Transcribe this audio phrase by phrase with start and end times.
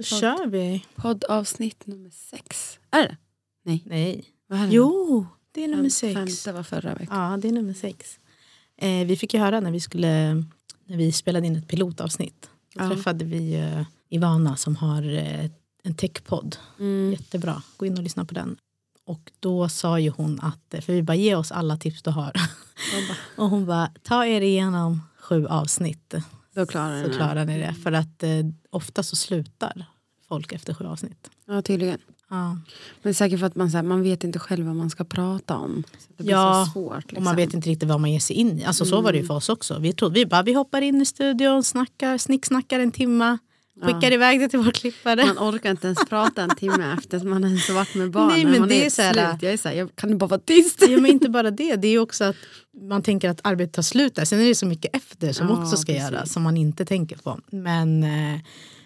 [0.00, 0.84] Då kör vi.
[0.94, 2.78] Poddavsnitt nummer sex.
[2.90, 3.16] Är det?
[3.64, 3.82] Nej.
[3.86, 4.24] Nej.
[4.46, 4.74] Vad är det?
[4.74, 6.14] Jo, det är nummer sex.
[6.14, 7.30] Femte var förra veckan.
[7.30, 8.18] Ja, det är nummer sex.
[8.76, 10.34] Eh, vi fick ju höra när vi, skulle,
[10.84, 12.50] när vi spelade in ett pilotavsnitt.
[12.74, 12.88] Då Ja.
[12.90, 15.50] träffade vi eh, Ivana som har eh,
[15.82, 16.56] en techpodd.
[16.78, 17.10] Mm.
[17.12, 18.56] Jättebra, gå in och lyssna på den.
[19.06, 22.10] Och då sa ju hon att, eh, för vi bara ge oss alla tips du
[22.10, 22.32] har.
[23.36, 26.14] och hon bara, ta er igenom sju avsnitt
[26.54, 27.74] Då klarar så klarar ni det.
[27.82, 28.30] För att eh,
[28.70, 29.84] ofta så slutar
[30.28, 31.30] folk efter sju avsnitt.
[31.46, 31.98] Ja, tydligen.
[32.30, 32.58] Ja.
[33.02, 35.56] Men säkert för att man, så här, man vet inte själv vad man ska prata
[35.56, 35.84] om.
[36.16, 37.02] Det blir Ja, så svårt.
[37.02, 37.16] Liksom.
[37.16, 38.64] Och man vet inte riktigt vad man ger sig in i.
[38.64, 39.78] Alltså så var det ju för oss också.
[39.78, 43.38] Vi, trodde, vi bara vi hoppar in i studion, snackar, snicksnackar en timma,
[43.82, 45.24] skickar iväg det till vår klippare.
[45.26, 48.28] Man orkar inte ens prata en timme efter att man ens har varit med barnen.
[48.28, 49.42] Nej, men man det är helt så här- slut.
[49.42, 50.82] Jag är så här, jag, kan bara vara tyst?
[50.88, 52.36] Ja, men inte bara det, det är också att
[52.90, 54.24] man tänker att arbetet tar slut där.
[54.24, 56.10] Sen är det så mycket efter som Ja, också ska precis.
[56.10, 57.40] göras som man inte tänker på.
[57.50, 58.40] Men eh,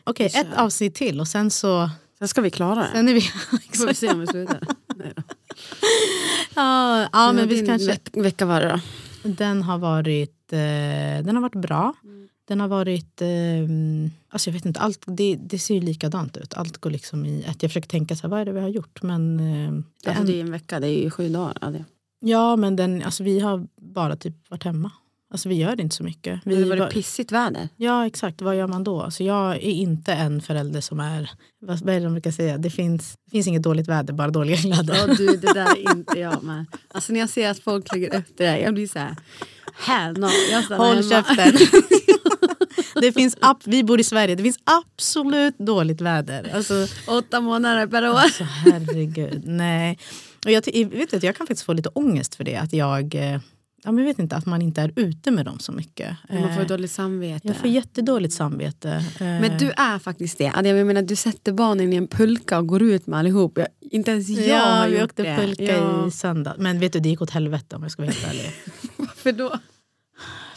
[0.05, 2.89] okej, ett avsnitt till och sen så Sen ska vi klara det.
[2.93, 3.21] sen är vi...
[3.79, 4.59] får vi se om vi slutar.
[4.97, 5.23] Nej då.
[6.55, 7.87] ja, ja, men vi kanske...
[7.89, 8.81] veck, vecka var det då?
[9.29, 10.59] Den har varit, eh,
[11.25, 11.95] den har varit bra.
[12.49, 13.29] Den har varit, eh,
[14.29, 16.55] alltså jag vet inte, allt, det, det ser ju likadant ut.
[16.55, 17.63] Allt går liksom i ett.
[17.63, 19.03] Jag försöker tänka så här, vad är det vi har gjort?
[19.03, 19.73] Men, eh,
[20.05, 21.59] det Alltså, det en, är en vecka, det är ju sju dagar.
[21.61, 21.85] Ja, det.
[22.21, 24.91] ja, men den, alltså vi har bara typ varit hemma.
[25.31, 26.41] Alltså vi gör inte så mycket.
[26.45, 27.69] Vi, det var det pissigt väder.
[27.77, 29.03] Ja exakt, vad gör man då?
[29.03, 32.59] Alltså jag är inte en förälder som är, vad vad är det de brukar säga,
[32.59, 34.95] det finns, det finns inget dåligt väder, bara dåliga kläder.
[34.97, 36.67] Ja du, det där är inte jag med.
[36.89, 39.17] Alltså när jag ser att folk lägger upp det där, jag blir så här,
[39.75, 40.27] hell no.
[40.51, 41.09] Jag stannar Håll hemma.
[41.11, 41.53] käften.
[43.01, 46.51] det finns, ab- vi bor i Sverige, det finns absolut dåligt väder.
[46.55, 48.15] Alltså, Åtta månader per år.
[48.19, 49.99] alltså herregud, nej.
[50.45, 53.41] Och jag, vet du, jag kan faktiskt få lite ångest för det, att jag, eh,
[53.85, 56.17] ja, men jag vet inte, att man inte är ute med dem så mycket.
[56.31, 57.49] Man får Eh, dåligt samvete.
[57.49, 58.91] jag får jättedåligt samvete.
[58.91, 60.47] Eh, Men du är faktiskt det.
[60.47, 63.59] Alltså, Jag menar, du sätter barnen i en pulka och går ut med allihop.
[63.59, 65.37] Jag, inte ens jag ja, har vi gjort åkte det.
[65.37, 66.09] pulka ja.
[66.09, 66.55] i söndag.
[66.59, 68.51] Men vet du, det gick åt helvete om jag ska vara helt ärlig.
[68.97, 69.59] Varför då?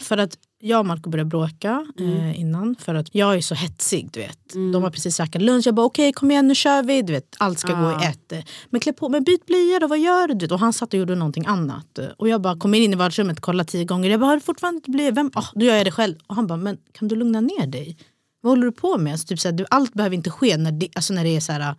[0.00, 2.76] För att jag och Marco började bråka eh, innan.
[2.78, 4.52] För att jag är så hetsig, du vet.
[4.72, 5.66] De har precis käkat lunch.
[5.66, 7.02] Jag bara okej kom igen nu kör vi.
[7.02, 8.32] Du vet, allt ska gå i ett.
[8.32, 8.38] Eh,
[8.70, 10.46] Men klä på, men byt blöja då, vad gör du?
[10.46, 11.98] Och han satt och gjorde någonting annat.
[12.16, 14.10] Och jag bara kommer in i vardagsrummet och kollar tio gånger.
[14.10, 15.10] Jag bara har du fortfarande inte blöja?
[15.10, 15.30] Vem?
[15.34, 16.14] Oh, då gör jag det själv.
[16.26, 17.96] Och han bara men kan du lugna ner dig?
[18.40, 19.12] Vad håller du på med?
[19.12, 21.40] Alltså, typ, så här, du, allt behöver inte ske när det, alltså, när det är
[21.40, 21.74] så här,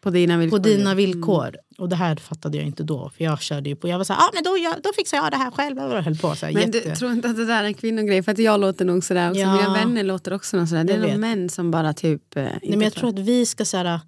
[0.00, 0.58] På dina villkor.
[0.58, 1.56] på dina villkor.
[1.78, 3.10] Och det här fattade jag inte då.
[3.16, 3.88] För jag körde ju på.
[3.88, 5.78] Jag var så här, ah, men då, jag, då fixar jag det här själv.
[5.78, 6.96] Och höll på så här, Men du jätte...
[6.96, 8.22] tror inte att det där är en kvinnogrej?
[8.22, 9.40] För att jag låter nog sådär också.
[9.40, 9.56] Ja.
[9.56, 10.84] Mina vänner låter också sådär.
[10.84, 12.36] Det är nog män som bara typ...
[12.36, 14.00] eh, Nej, men jag tror att vi ska säga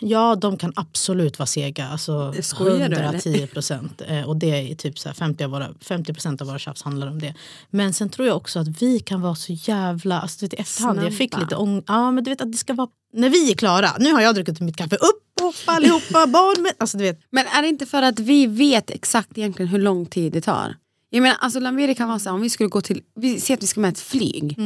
[0.00, 1.88] Ja, de kan absolut vara sega.
[1.88, 3.04] Alltså Skojar du, eller?
[3.04, 4.02] 110 procent.
[4.08, 6.82] Eh, Och det är typ så här 50, av våra, 50 procent av våra tjafs
[6.82, 7.34] handlar om det.
[7.70, 10.20] Men sen tror jag också att vi kan vara så jävla...
[10.20, 11.82] Alltså, du vet, i efterhand, jag fick lite ång...
[11.86, 12.88] Ja, men du vet att det ska vara...
[13.12, 16.72] När vi är klara, nu har jag druckit mitt kaffe, upp hoppa allihopa, barn med...
[16.78, 20.06] Alltså du vet, Men är det inte för att vi vet exakt egentligen hur lång
[20.06, 20.76] tid det tar?
[21.10, 23.54] Jag menar, alltså Lamiri kan vara så här, om vi skulle gå till, vi ser
[23.54, 24.56] att vi ska med ett flyg.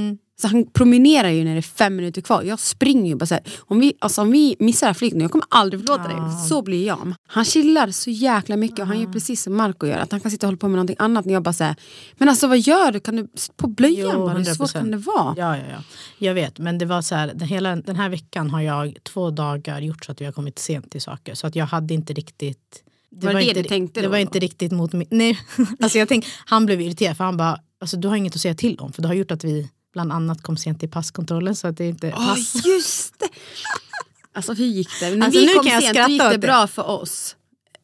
[0.40, 2.42] Så han promenerar ju när det är fem minuter kvar.
[2.42, 3.42] Jag springer ju bara så här.
[3.58, 6.16] Om vi, alltså, om vi missar det här flyget nu, jag kommer aldrig förlåta dig.
[6.48, 7.14] Så blir jag.
[7.26, 9.98] Han chillar så jäkla mycket och han gör precis som Marco gör.
[9.98, 11.24] Att han kan sitta och hålla på med någonting annat.
[11.24, 11.76] När jag bara säger,
[12.18, 13.00] men alltså vad gör du?
[13.00, 14.38] Kan du sätta på blöjan Jo, bara?
[14.38, 14.72] Hur svårt 100%.
[14.72, 15.34] kan det vara?
[15.36, 15.82] Ja, ja, ja.
[16.18, 19.30] Jag vet, men det var så här, den, hela, den här veckan har jag två
[19.30, 21.34] dagar gjort så att vi har kommit sent till saker.
[21.34, 22.82] Så att jag hade inte riktigt...
[23.10, 24.10] Var det det inte, du tänkte Det då?
[24.10, 25.06] var inte riktigt mot mig.
[25.10, 25.38] Nej,
[25.80, 28.54] alltså jag tänk, han blev irriterad för han bara, alltså, du har inget att säga
[28.54, 28.92] till om.
[28.92, 31.56] För det har gjort att vi bland annat kom sent till passkontrollen.
[31.56, 32.64] Så att det inte Åh pass.
[32.66, 33.28] just det!
[34.32, 35.10] Alltså hur gick det?
[35.16, 37.36] När Alltså, vi nu kom kan jag sent då gick det bra för oss.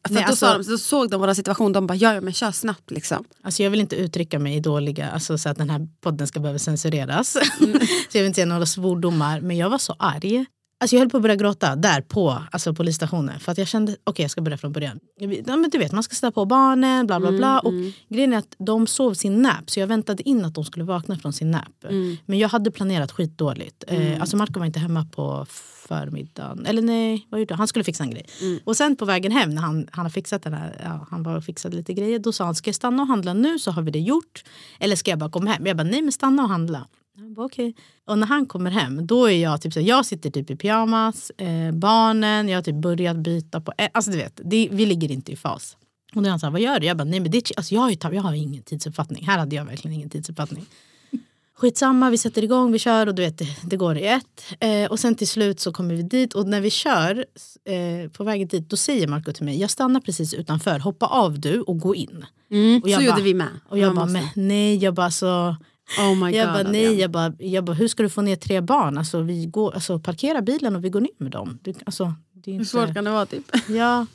[0.07, 2.33] För Nej, då, alltså- de, så såg de våra situation, de bara ja, ja men
[2.33, 3.23] kör snabbt liksom.
[3.43, 6.39] Alltså jag vill inte uttrycka mig i dåliga, alltså så att den här podden ska
[6.39, 7.35] behöva censureras.
[7.61, 7.79] Mm.
[8.11, 9.41] så jag vill inte säga några svordomar.
[9.41, 10.45] Men jag var så arg.
[10.85, 13.39] Alltså jag höll på att börja gråta där på alltså polisstationen.
[13.39, 14.99] För att jag kände, okej jag ska börja från början.
[15.19, 15.27] Ja,
[15.57, 17.59] men du vet, man ska sätta på barnen, bla bla bla.
[17.59, 19.69] Mm, och grejen är att de sov sin nap.
[19.69, 21.83] Så jag väntade in att de skulle vakna från sin nap.
[21.83, 22.17] Mm.
[22.25, 23.83] Men jag hade planerat skitdåligt.
[23.87, 25.45] Eh, alltså Marco var inte hemma på
[25.87, 26.65] förmiddagen.
[26.65, 27.59] Eller nej, vad gjorde han?
[27.59, 28.25] Han skulle fixa en grej.
[28.41, 28.59] Mm.
[28.63, 31.37] Och sen på vägen hem när han, han har fixat den här, ja, han var
[31.37, 32.19] och fixade lite grejer.
[32.19, 34.43] Då sa han, ska jag stanna och handla nu så har vi det gjort.
[34.79, 35.65] Eller ska jag bara komma hem?
[35.65, 36.87] Jag bara, nej men stanna och handla.
[37.17, 37.75] Bara, okej.
[38.05, 41.29] Och när han kommer hem, då är jag typ så jag sitter typ i pyjamas,
[41.29, 45.11] eh, barnen, jag har typ börjat byta på, eh, alltså du vet, det, vi ligger
[45.11, 45.77] inte i fas.
[46.15, 46.85] Och då är han så här, vad gör du?
[46.87, 49.55] Jag bara, nej men det, alltså jag, har ju, jag har ingen tidsuppfattning, här hade
[49.55, 50.65] jag verkligen ingen tidsuppfattning.
[51.57, 54.45] Skitsamma, vi sätter igång, vi kör och du vet, det, det går i ett.
[54.59, 57.25] Eh, och sen till slut så kommer vi dit och när vi kör
[57.65, 61.39] eh, på vägen dit då säger Marco till mig, jag stannar precis utanför, hoppa av
[61.39, 62.25] du och gå in.
[62.51, 63.47] Mm, Och så bara- gjorde vi med.
[63.69, 65.55] Och jag Man bara, måste- men nej, jag bara så...
[65.99, 68.35] Oh my Jag God, bara, nej, jag bara, jag bara, hur ska du få ner
[68.35, 68.97] tre barn?
[68.97, 71.59] Alltså, vi går, alltså, parkera bilen och vi går ner med dem.
[71.61, 73.43] Du, alltså, det är Hur inte, svårt kan det vara typ?
[73.67, 74.05] Ja,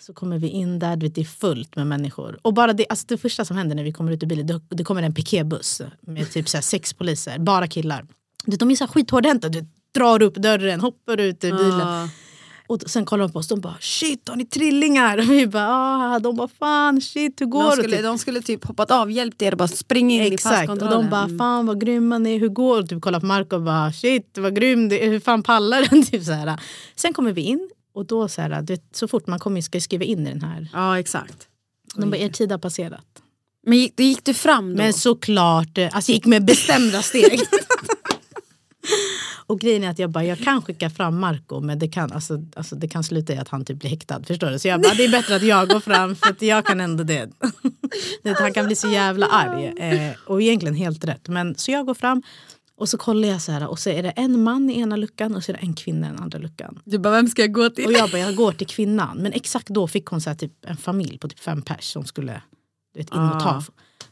[0.00, 2.38] så kommer vi in där, du vet, det är fullt med människor.
[2.42, 4.60] Och bara det, alltså det första som händer när vi kommer ut ur bilen, det,
[4.68, 8.06] det kommer en piketbuss med typ så här sex poliser, bara killar.
[8.44, 11.80] Du De är så här skithårdhänta, du drar upp dörren, hoppar ut ur bilen.
[11.80, 12.08] Ah.
[12.70, 15.18] Och sen kollar de på oss, de bara shit har ni trillingar?
[15.18, 17.82] Och vi bara ah, de bara fan shit hur går De det?
[17.82, 18.04] skulle, Typ.
[18.04, 21.02] de skulle typ hoppat av, hjälpt er och bara springa in i Exakt, och passkontrollen.
[21.04, 21.38] de bara Mm.
[21.38, 22.88] fan vad grymma ni är, hur går det?
[22.88, 26.02] Typ kollar på Marco och bara shit vad grym är, hur fan pallar den?
[26.06, 26.60] Typ så här.
[26.96, 29.80] Sen kommer vi in och då så, här, vet, så fort man kommer in ska
[29.80, 30.68] skriva in i den här.
[30.72, 31.48] Ja exakt.
[31.94, 33.04] De bara er tid har passerat.
[33.66, 34.76] Men gick, gick du fram då?
[34.76, 37.40] Men såklart, eh, alltså jag gick med bestämda steg.
[39.48, 42.44] och grejen är att jag bara, jag kan skicka fram Marco men det kan, alltså,
[42.56, 44.22] alltså, det kan sluta i att han typ blir häktad.
[44.22, 44.58] Förstår du?
[44.58, 47.04] Så jag bara, det är bättre att jag går fram för att jag kan ändå
[47.04, 47.30] det.
[48.38, 49.66] Han kan bli så jävla arg.
[49.66, 51.28] Eh, och egentligen helt rätt.
[51.28, 52.22] Men, så jag går fram
[52.76, 55.34] och så kollar jag så här och så är det en man i ena luckan
[55.34, 56.80] och så är det en kvinna i den andra luckan.
[56.84, 57.86] Du bara, vem ska jag gå till?
[57.86, 59.18] Och jag bara, jag går till kvinnan.
[59.18, 62.42] Men exakt då fick hon så typ, en familj på typ fem pers som skulle
[62.94, 63.48] du vet, in och ta.
[63.48, 63.64] Ah.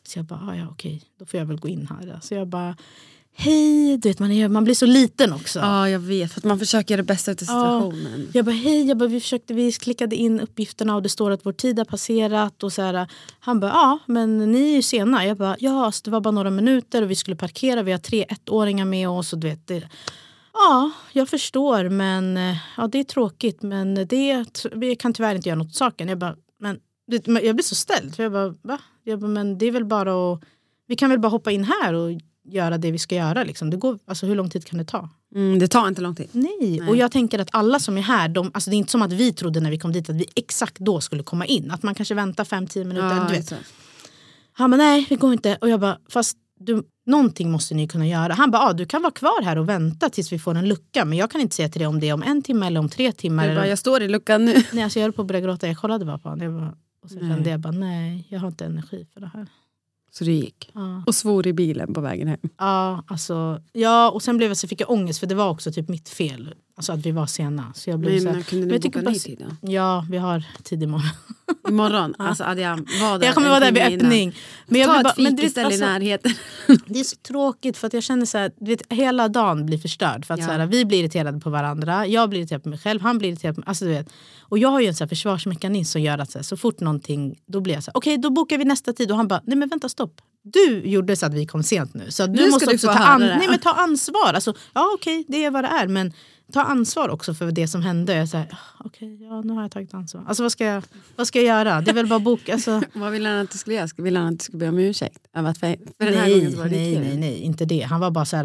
[0.03, 2.19] Så jag bara, ah, ja okej, då får jag väl gå in här.
[2.23, 2.77] Så jag bara,
[3.37, 5.59] hej, du vet, man, är, man blir så liten också.
[5.59, 7.45] Ja jag vet, för att man försöker göra det bästa av Ja.
[7.47, 8.29] situationen.
[8.35, 11.47] Jag bara, hej, jag bara, vi, försökte, vi klickade in uppgifterna och det står att
[11.47, 12.63] vår tid har passerat.
[12.63, 13.07] Och så här,
[13.41, 15.27] han bara, ja men ni är ju sena.
[15.27, 17.83] Jag bara, ja alltså, det var bara några minuter och vi skulle parkera.
[17.83, 19.33] Vi har tre ettåringar med oss.
[19.33, 19.83] Och du vet, det,
[20.53, 23.63] ja, jag förstår men eh, ja, det är tråkigt.
[23.63, 24.45] Men det,
[24.75, 26.09] vi kan tyvärr inte göra något åt saken.
[26.09, 26.79] Jag bara, men
[27.43, 28.15] jag blir så ställd.
[28.17, 28.79] För jag bara, va?
[29.05, 30.41] Jag bara, men det är väl bara att,
[30.89, 32.11] vi kan väl bara hoppa in här och
[32.49, 33.45] göra det vi ska göra.
[33.45, 33.71] Liksom.
[33.71, 35.09] Det går, alltså, hur lång tid kan det ta?
[35.35, 36.29] Mm, det tar inte lång tid.
[36.33, 36.83] Nej.
[36.89, 39.13] och jag tänker att alla som är här, de, alltså det är inte som att
[39.13, 41.71] vi trodde när vi kom dit att vi exakt då skulle komma in.
[41.71, 43.17] Att man kanske väntar 5-10 minuter.
[43.17, 43.55] Ja, du vet.
[44.53, 45.59] Han bara nej, vi går inte.
[45.61, 48.35] Och jag bara fast du, någonting måste ni kunna göra.
[48.35, 51.05] Han bara ah, du kan vara kvar här och vänta tills vi får en lucka.
[51.05, 52.89] Men jag kan inte säga till dig om det är om en timme eller om
[52.89, 53.45] tre timmar.
[53.45, 54.63] Eller- bara, jag står i luckan nu.
[54.73, 55.67] Nej, alltså jag höll på att börja gråta.
[55.67, 56.45] Jag kollade bara på honom.
[56.45, 57.29] Jag bara, och så Nej.
[57.29, 59.47] kände jag bara nej, jag har inte energi för det här.
[60.19, 60.71] Så du gick.
[60.75, 61.03] Ja.
[61.07, 62.41] Och svor i bilen på vägen hem.
[62.59, 65.73] Ja, alltså, ja, och sen blev jag, så fick jag ångest för det var också
[65.73, 66.55] typ mitt fel.
[66.79, 67.73] Alltså att vi var sena.
[67.75, 69.71] Så jag blev Men så här, kunde men ni jag boka ny tid då?
[69.73, 71.09] Ja, vi har tid imorgon.
[71.69, 74.07] Imorgon, alltså Adrian, var där Jag kommer vara där vid innan.
[74.07, 74.37] öppning.
[74.67, 76.33] Men jag Ta ett bara, du vet, fikaställe alltså, i närheten.
[76.87, 79.79] det är så tråkigt för att jag känner så här, du vet, hela dagen blir
[79.79, 80.25] förstörd.
[80.27, 80.47] För att Ja.
[80.47, 83.29] så här, vi blir irriterade på varandra, jag blir irriterad på mig själv, han blir
[83.29, 83.69] irriterad på mig.
[83.69, 84.09] Alltså, du vet.
[84.41, 86.81] Och jag har ju en så här försvarsmekanism som gör att så, här, så fort
[86.81, 89.11] någonting, då blir jag så här, okej då bokar vi nästa tid.
[89.11, 90.21] Och han bara, nej men vänta stopp.
[90.43, 92.11] Du gjorde så att vi kom sent nu.
[92.11, 94.33] Så Nu du ska måste också ta, an- nej, men ta ansvar.
[94.35, 95.89] Alltså, ja okej, det är vad det är.
[95.89, 96.13] Men
[96.53, 98.15] ta ansvar också för det som hände.
[98.15, 100.25] Jag "Ah, okej, ja, nu har jag tagit ansvar.
[100.29, 100.83] Alltså vad ska jag,
[101.17, 101.81] vad ska jag göra?
[101.81, 102.53] Det är väl bara boka.
[102.53, 103.89] Alltså, Vad ville han att du skulle göra?
[103.97, 105.19] Ville han att du skulle be om ursäkt?
[105.35, 105.43] För,
[105.99, 107.81] för den här gången Nej, var det nej, nej, nej, inte det.
[107.83, 108.45] Han var bara så här,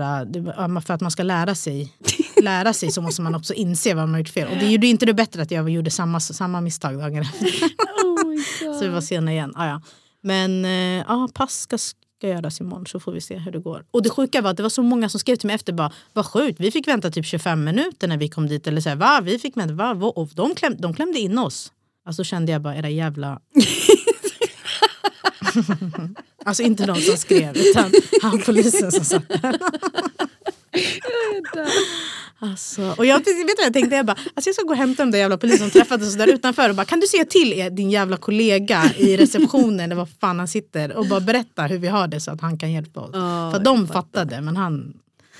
[0.69, 1.93] var- för att man ska lära sig,
[2.43, 4.47] lära sig så måste man också inse vad man har gjort fel.
[4.51, 7.47] Och det gjorde inte det bättre att jag gjorde samma, samma misstag dagen efter.
[8.03, 9.53] Oh Så vi var sena igen.
[9.55, 9.81] Ah, ja.
[10.23, 10.71] Men eh,
[11.07, 11.77] ja, pass ska,
[12.21, 13.85] ska göras imorgon så får vi se hur det går.
[13.91, 15.91] Och det sjuka var att det var så många som skrev till mig efter bara,
[16.13, 18.67] vad sjukt, vi fick vänta typ 25 minuter när vi kom dit.
[18.67, 19.21] Eller så här, va?
[19.23, 19.91] Vi fick vänta, va?
[20.15, 21.71] Och de, kläm, de klämde in oss.
[22.05, 23.39] Alltså kände jag bara, era jävla...
[26.45, 29.57] alltså inte de som skrev, utan han polisen som satt där.
[32.43, 33.95] Alltså, och jag, vet du vad jag tänkte?
[33.95, 36.15] Jag, bara, alltså jag ska gå och hämta de där jävla poliserna som träffade oss
[36.15, 39.95] där utanför och bara, kan du säga till er, din jävla kollega i receptionen eller
[39.95, 42.71] vad fan han sitter och bara berätta hur vi har det så att han kan
[42.71, 43.09] hjälpa oss.
[43.13, 44.93] Ja, För att de fattade men han...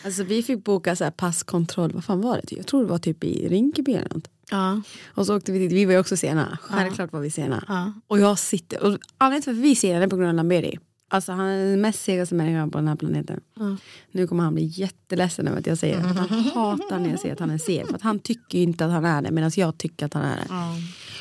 [0.05, 2.55] Alltså vi fick boka så passkontroll, vad fan var det?
[2.55, 4.27] Jag tror det var typ i Rinkeby eller något.
[4.51, 4.81] Ja,
[5.15, 6.57] Och så åkte vi dit, vi var ju också sena.
[6.61, 7.63] Självklart var vi sena.
[7.67, 7.93] ja.
[8.07, 10.79] Och jag sitter, och anledningen till varför vi är sena är på grund av Lamberi.
[11.13, 13.39] Alltså han är den mest segaste människan på den här planeten.
[13.59, 13.75] Ja.
[14.11, 16.09] Nu kommer han bli jätteledsen över att jag säger det.
[16.09, 17.87] Att Han hatar när jag säger att han är seg.
[17.87, 20.23] För att han tycker ju inte att han är det medan jag tycker att han
[20.23, 20.45] är det.
[20.49, 20.75] ja.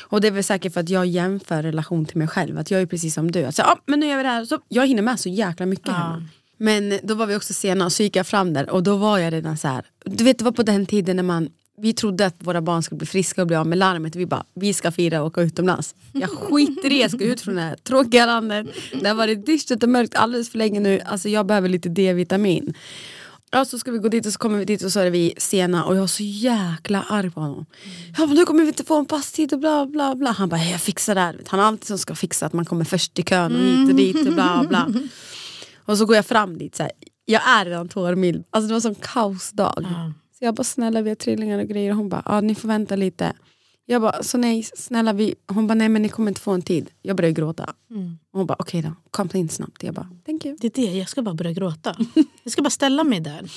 [0.07, 2.57] Och det är väl säkert för att jag jämför relation till mig själv.
[2.57, 3.45] Att jag är precis som du.
[3.45, 4.45] Alltså, ah, men nu gör vi det här.
[4.45, 5.93] Så jag hinner med så jäkla mycket Ja.
[5.93, 6.23] hemma.
[6.57, 9.17] Men då var vi också sena och så gick jag fram där och då var
[9.17, 9.85] jag redan så här.
[10.05, 11.49] Du vet det var på den tiden när man
[11.81, 14.15] vi trodde att våra barn skulle bli friska och bli av med larmet.
[14.15, 15.95] Vi bara, vi ska fira och åka utomlands.
[16.11, 18.67] Jag skiter i jag ska ut från det här tråkiga landet.
[19.01, 20.99] Det har varit dystert och mörkt alldeles för länge nu.
[20.99, 22.73] Alltså jag behöver lite D-vitamin.
[23.51, 25.33] Ja, så ska vi gå dit och så kommer vi dit och så är vi
[25.37, 27.65] sena och jag var så jäkla arg på honom.
[28.17, 30.31] Jag bara, nu kommer vi inte få en passtid och bla bla bla.
[30.31, 31.39] Han bara, jag fixar det här.
[31.47, 33.95] Han är alltid som ska fixa att man kommer först i kön och hit och
[33.95, 34.87] dit och bla bla.
[35.85, 36.91] Och så går jag fram dit så här.
[37.25, 38.43] jag är redan tårmild.
[38.49, 39.85] Alltså det var en sån kaosdag.
[40.41, 41.91] Så jag bara, snälla vi har trillingar och grejer.
[41.91, 43.33] Och hon bara, ja ni får vänta lite.
[43.91, 45.35] Jag bara, så nej snälla vi.
[45.47, 46.89] Hon bara, nej men ni kommer inte få en tid.
[47.01, 47.63] Jag började gråta.
[48.31, 49.83] Och hon bara, okej då, kom in snabbt.
[49.83, 50.57] Jag bara, thank you.
[50.59, 51.95] Det är det, jag ska bara börja gråta.
[52.43, 53.41] Jag ska bara ställa mig där.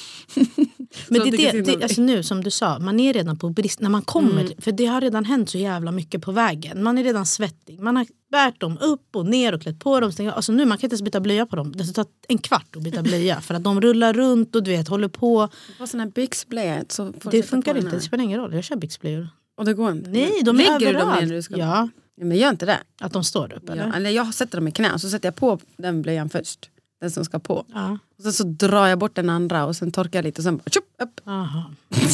[1.08, 3.80] Men det, det, det, alltså nu som du sa, man är redan på brist.
[3.80, 6.82] När man kommer, För det har redan hänt så jävla mycket på vägen.
[6.82, 7.80] Man är redan svettig.
[7.80, 10.12] Man har bärt dem upp och ner och klätt på dem.
[10.12, 11.72] stängt- Alltså nu man kan inte ens byta blöja på dem.
[11.76, 13.40] Det tar en kvart att byta blöja.
[13.40, 15.48] för att de rullar runt och du vet håller på.
[15.78, 16.92] På sån här.
[16.92, 18.54] Så du Det funkar inte, det spelar ingen roll.
[18.54, 19.28] Jag kör byxblöjor.
[19.56, 20.11] Och det går inte?
[20.11, 21.28] Nej, de är Lägger du dem överallt.
[21.28, 22.78] du ska Ja, Ja, men gör inte det.
[23.00, 23.87] att de står upp eller?
[23.87, 26.70] Ja, eller jag sätter dem i knä och så sätter jag på den blöjan först.
[27.00, 27.64] Den som ska på.
[27.75, 27.99] Ja.
[28.16, 30.56] Och sen så drar jag bort den andra och sen torkar jag lite och sen
[30.56, 31.20] bara tjup, upp.
[31.28, 31.70] Aha.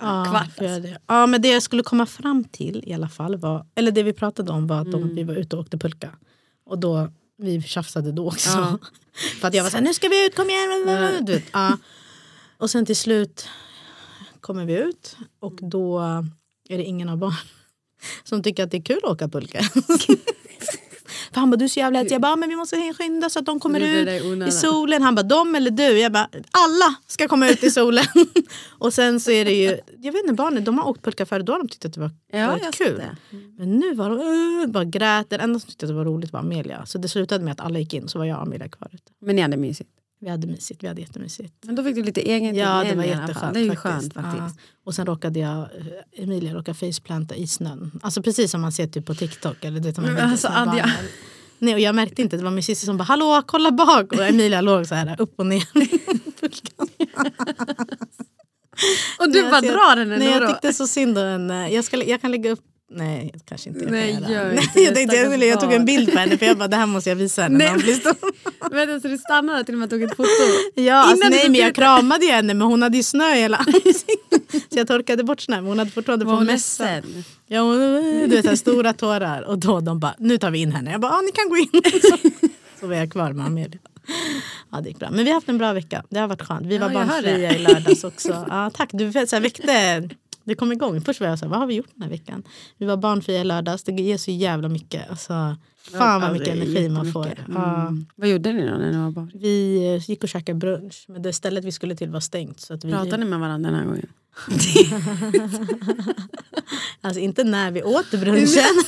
[0.00, 0.80] Ja, kvart alltså.
[0.80, 0.98] det.
[1.06, 4.12] ja, men det jag skulle komma fram till i alla fall var, eller det vi
[4.12, 6.10] pratade om var att de, vi var ute och åkte pulka.
[6.66, 8.48] Och då, vi tjafsade då också.
[8.58, 8.78] Ja.
[9.40, 11.24] För att jag var såhär, nu ska vi ut, kom igen.
[11.26, 11.78] Du vet, ja.
[12.58, 13.48] Och sen till slut
[14.42, 16.00] kommer vi ut och då
[16.68, 17.38] är det ingen av barnen
[18.24, 19.60] som tycker att det är kul att åka pulka.
[21.32, 22.14] För han bara, du är så jävla hetsig.
[22.14, 24.08] Jag bara, men vi måste skynda så att de kommer ut
[24.48, 25.02] i solen.
[25.02, 25.98] Han bara, de eller du?
[25.98, 28.04] Jag bara, alla ska komma ut i solen.
[28.78, 31.46] och sen så är det ju, jag vet inte, barnen de har åkt pulka förut,
[31.46, 32.96] då har de tyckt att det var Ja, varit kul.
[32.96, 33.16] det.
[33.58, 35.30] Men nu var de, uh, bara grät.
[35.30, 36.86] Den enda som tyckte att det var roligt var Amelia.
[36.86, 39.12] Så det slutade med att alla gick in, så var jag och Amelia kvar ute.
[39.20, 39.90] Men ni hade mysigt.
[40.22, 41.54] Vi hade mysigt, vi hade jättemysigt.
[41.64, 43.54] Men då fick du lite egen Ja, det var jätteskönt.
[43.54, 43.82] Det är ju faktiskt.
[43.82, 44.56] skönt faktiskt.
[44.58, 44.62] Ja.
[44.84, 47.90] Och sen råkade jag, eh, Emilia råkade faceplanta i snön.
[48.02, 49.64] Alltså precis som man ser typ på TikTok.
[49.64, 50.90] Eller det, Men alltså, Adja.
[51.58, 54.24] Nej, och jag märkte inte, det var min syster som bara hallå kolla bak och
[54.24, 55.68] Emilia låg så här upp och ner.
[59.18, 61.70] Och du bara drar den Nej jag tyckte så synd om henne.
[61.70, 62.64] Jag, ska, jag kan lägga upp
[62.94, 63.84] Nej, kanske inte.
[63.84, 64.30] jag Nej, göra.
[64.32, 64.80] gör Nej, inte det.
[64.84, 67.10] jag, tänkte, jag, jag tog en bild på henne för jag bara, det här måste
[67.10, 67.58] jag visa henne.
[67.58, 68.16] Nej, blir stor.
[68.74, 70.28] Vänta, så du stannade till och med tog ett foto?
[70.74, 73.56] Ja, alltså, nej, men jag kramade ju henne men hon hade ju snö i hela
[73.66, 74.50] ansiktet.
[74.72, 77.24] Så jag torkade bort snö men hon hade fortfarande på ledsen?
[77.46, 79.42] Ja, hon, du vet, här stora tårar.
[79.42, 80.90] Och då de bara, nu tar vi in henne.
[80.92, 82.00] Jag bara, ja ni kan gå in.
[82.02, 82.16] Så,
[82.80, 83.78] så var jag kvar med Amelia.
[84.72, 85.10] Ja, det gick bra.
[85.10, 86.02] Men vi har haft en bra vecka.
[86.08, 86.66] Det har varit skönt.
[86.66, 87.56] Vi Ja, var jag hör barnfria det.
[87.56, 88.46] i lördags också.
[88.50, 90.08] Ja, tack, du så här, väckte
[90.44, 91.00] det kom igång.
[91.00, 92.42] Först var jag så här, vad har vi gjort den här veckan?
[92.78, 93.82] Vi var barnfria lördags.
[93.82, 95.10] Det ger så jävla mycket.
[95.10, 95.56] Alltså,
[95.92, 97.26] fan vad mycket energi man får.
[97.26, 97.54] jättemycket.
[97.54, 97.80] Ja.
[97.80, 98.06] Mm.
[98.16, 99.30] Vad gjorde ni då när ni var barn?
[99.34, 101.04] Vi eh, gick och käkade brunch.
[101.08, 102.60] Men det stället vi skulle till var stängt.
[102.60, 104.08] Så att vi, Pratade ni med varandra den här gången?
[107.04, 108.84] Alltså inte när vi åt brunchen.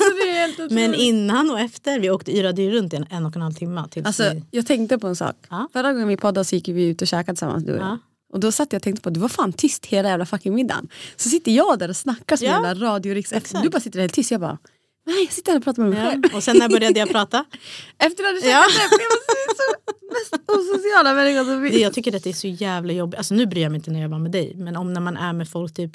[0.70, 2.00] men innan och efter.
[2.00, 3.84] Vi åkte yrade ju runt i en, en och en halv timme.
[3.90, 5.36] Tills Alltså, vi, jag tänkte på en sak.
[5.50, 5.68] Ja.
[5.72, 7.86] Förra gången vi poddade så gick vi ut och käkade tillsammans du och jag.
[7.86, 7.98] Ja.
[8.34, 10.54] Och då satt jag och tänkte på att du var fan tyst hela jävla fucking
[10.54, 10.88] middagen.
[11.16, 12.56] Så sitter jag där och snackar som Ja.
[12.56, 13.16] en jävla radio.
[13.18, 13.62] Exakt.
[13.62, 14.30] Du bara sitter där helt tyst.
[14.30, 14.58] Jag bara,
[15.06, 16.10] nej jag sitter här och pratar med mig ja.
[16.10, 16.22] själv.
[16.36, 17.44] Och sen när började jag prata?
[17.98, 18.64] Efter att du Ja.
[18.70, 18.98] käkat ja.
[19.00, 21.82] jag var så, mest osociala människa som finns.
[21.82, 23.18] jag tycker att det är så jävla jobbigt.
[23.18, 24.52] Alltså nu bryr jag mig inte när jag var med dig.
[24.56, 25.90] Men om när man är med folk typ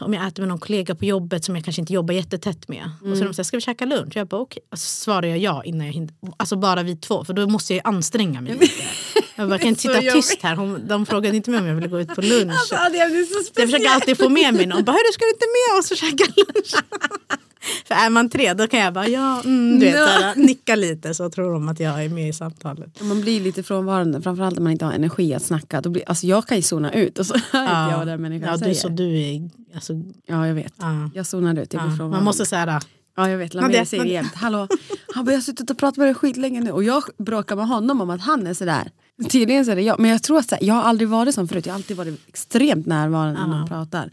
[0.00, 2.90] om jag äter med någon kollega på jobbet som jag kanske inte jobbar jättetätt med.
[3.02, 4.16] Och så de säger, ska vi käka lunch?
[4.16, 4.62] Jag bara okej.
[4.70, 6.10] Alltså, svarar jag ja innan jag hinner.
[6.36, 7.24] Alltså bara vi två.
[7.24, 8.82] För då måste jag ju anstränga mig lite.
[9.38, 10.56] Jag bara, kan inte sitta tyst här.
[10.56, 12.52] Hon, de frågade inte mig om jag ville gå ut på lunch.
[12.52, 14.84] Alltså, det är så Jag försöker alltid få med mig någon.
[14.84, 16.74] Bara, Hörru, ska du inte med oss och käka lunch?
[17.86, 20.06] För är man tre då kan jag bara ja, mm, du vet, Ja.
[20.06, 23.00] såhär, nicka lite så tror de att jag är med i samtalet.
[23.02, 25.80] Man blir lite frånvarande, framförallt om man inte har energi att snacka.
[25.80, 28.22] Då blir, alltså jag kan ju zona ut och så hör inte jag vad den
[28.22, 28.74] människan ja, du, säger.
[28.74, 29.50] så du är...
[29.74, 29.92] Alltså,
[30.26, 30.74] Ja jag vet.
[30.78, 31.96] ja, Jag zonar ut, jag blir ja.
[31.96, 32.16] frånvarande.
[32.16, 32.66] Man måste säga
[33.18, 34.22] Ja jag vet, Lamir säger Nadia.
[34.22, 34.68] jämt hallå.
[35.14, 37.68] Han bara jag har suttit och pratat med dig skitlänge nu och jag bråkar med
[37.68, 38.90] honom om att han är sådär.
[39.28, 41.48] Tydligen så är det jag, men jag tror att här, jag har aldrig varit sån
[41.48, 44.10] förut, jag har alltid varit extremt närvarande när man pratar.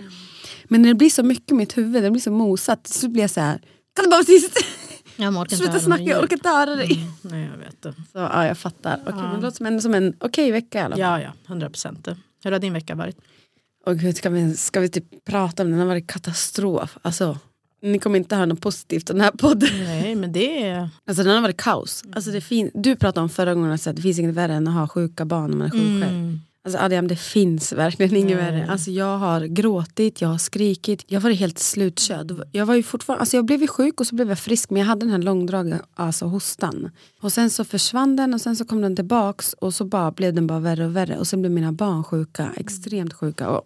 [0.64, 3.24] Men när det blir så mycket i mitt huvud, det blir så mosat, så blir
[3.24, 3.62] jag så här.
[3.96, 4.66] kan du bara vara tyst?
[5.16, 6.92] jag Sluta snacka, jag orkar inte höra dig.
[6.94, 7.94] Mm, nej, jag vet det.
[7.94, 10.82] Så, ja jag fattar, Okej, men det låter som en, som en okej vecka i
[10.82, 11.00] alla fall.
[11.00, 12.08] Ja, ja, hundra procent.
[12.44, 13.18] Hur har din vecka varit?
[13.86, 15.80] Och gud, ska, vi, ska vi typ prata om den?
[15.80, 16.98] Den har varit katastrof.
[17.02, 17.38] Alltså,
[17.86, 19.70] ni kommer inte höra något positivt av den här podden.
[19.84, 20.90] Nej, men det är...
[21.08, 22.04] Alltså den har varit kaos.
[22.16, 24.74] Alltså, det fin- du pratade om förra gången att det finns inget värre än att
[24.74, 26.18] ha sjuka barn när man är sjuk själv.
[26.18, 26.40] Mm.
[26.66, 28.52] Alltså Adiam, det finns verkligen inget Nej.
[28.52, 28.72] värre.
[28.72, 32.32] Alltså, jag har gråtit, jag har skrikit, jag har varit helt slutkörd.
[32.52, 34.80] Jag, var ju fortfarande, alltså, jag blev ju sjuk och så blev jag frisk men
[34.80, 36.92] jag hade den här långdragna alltså, hostan.
[37.22, 40.34] Och sen så försvann den och sen så kom den tillbaks och så bara blev
[40.34, 41.18] den bara värre och värre.
[41.18, 43.50] Och sen blev mina barn sjuka, extremt sjuka.
[43.50, 43.66] Och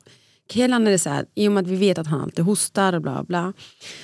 [0.51, 2.93] Kelan är det så här, i och med att vi vet att han alltid hostar
[2.93, 3.53] och bla bla.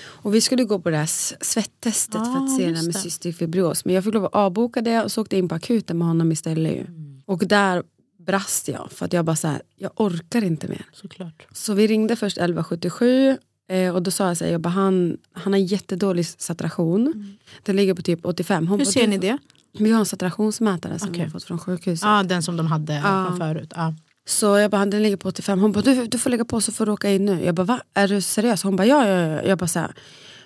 [0.06, 1.10] Och vi skulle gå på det här
[1.46, 3.86] svettestet för Ah, att se det med cystisk fibros.
[3.86, 6.08] Men jag fick lov att avboka det och så åkte jag in på akuten med
[6.08, 6.74] honom istället.
[6.74, 6.80] ju.
[6.82, 7.22] Mm.
[7.26, 7.84] Och där
[8.26, 10.86] brast jag för att jag bara så här, jag orkar inte mer.
[10.94, 11.48] Såklart.
[11.52, 13.38] Så vi ringde först 1177
[13.70, 17.38] eh, och då sa jag så här, jag bara, han, han har jättedålig saturation.
[17.64, 18.68] Den ligger på typ 85.
[18.68, 18.80] Hon Mm.
[18.80, 19.38] Hur bara, ser "Du- ni det?
[19.80, 21.20] Vi har en saturationsmätare som Okej.
[21.20, 22.06] vi har fått från sjukhuset.
[22.06, 23.26] Ja, den som de hade Ja.
[23.30, 23.74] från förut.
[23.76, 23.94] Ja.
[24.28, 25.60] Så jag bara, den ligger på 85.
[25.60, 27.46] Hon bara, du, du får lägga på så får du åka in nu.
[27.46, 27.82] Jag bara, va?
[27.94, 28.64] Är du seriös?
[28.64, 29.44] Hon bara, ja, ja, ja.
[29.44, 29.94] Jag bara så här,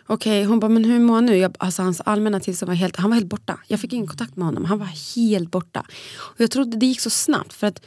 [0.07, 0.43] okej.
[0.43, 1.37] Hon bara, men hur mår han nu?
[1.37, 3.59] Jag, alltså, hans allmänna tillstånd var helt, han var helt borta.
[3.67, 4.65] Jag fick ingen kontakt med honom.
[4.65, 5.85] Han var helt borta.
[6.17, 7.81] Och jag trodde det gick så snabbt för att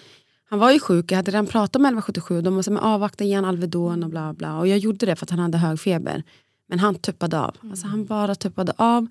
[0.53, 3.25] han var ju sjuk, jag hade redan pratat med 1177 och de här, men avvakta
[3.25, 4.59] igen Alvedon och bla bla.
[4.59, 6.23] Och jag gjorde det för att han hade hög feber.
[6.69, 7.57] Men han tuppade av.
[7.71, 9.07] Alltså, han bara tuppade av.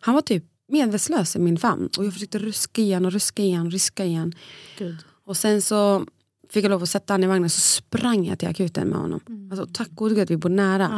[0.00, 1.88] Han var typ medvetslös i min famn.
[1.98, 4.34] Och jag försökte ruska igen och ruska igen ruska igen.
[4.78, 4.96] Gud.
[5.26, 6.06] Och sen så
[6.54, 9.20] fick jag lov att sätta honom i vagnen så sprang jag till akuten med honom.
[9.28, 9.52] Mm.
[9.52, 10.88] Alltså, tack gode gud att vi bor nära.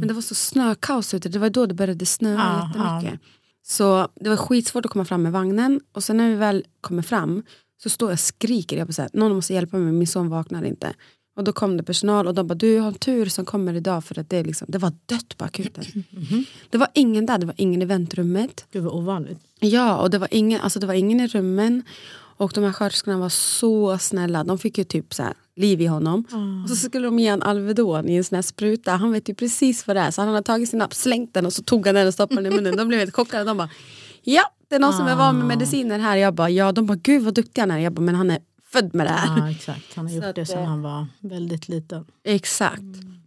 [0.00, 3.20] Men det var så snökaos ute, det var då det började snöa Ja, jättemycket.
[3.62, 7.02] Så det var skitsvårt att komma fram med vagnen och sen när vi väl kommer
[7.02, 7.42] fram
[7.82, 10.28] så står jag och skriker, jag bara så här, någon måste hjälpa mig, min son
[10.28, 10.94] vaknar inte.
[11.36, 14.18] Och då kom det personal och de bara, du har tur som kommer idag för
[14.18, 15.84] att det, är liksom, det var dött på akuten.
[16.10, 16.44] Mhm.
[16.70, 18.66] Det var ingen där, det var ingen i väntrummet.
[18.70, 19.38] Gud vad ovanligt.
[19.60, 21.82] Ja, och det var ingen, alltså det var ingen i rummen.
[22.36, 24.44] Och de här sköterskorna var så snälla.
[24.44, 26.24] De fick ju typ så här, liv i honom.
[26.64, 28.92] Och så skulle de ge en Alvedon i en sån här spruta.
[28.92, 30.10] Han vet ju precis vad det är.
[30.10, 32.42] Så han hade tagit sin napp, slängt den och så tog han den och stoppade
[32.42, 32.76] den i munnen.
[32.76, 33.44] De blev helt chockade.
[33.44, 33.70] De bara,
[34.22, 36.16] ja det är någon som är van med mediciner här.
[36.16, 36.72] Jag bara, ja.
[36.72, 37.78] De bara, gud vad duktig han är.
[37.78, 39.38] Jag bara, men han är född med det här.
[39.38, 39.94] Ja, exakt.
[39.96, 42.04] Han har gjort att, det sedan han var väldigt liten.
[42.24, 42.82] Exakt.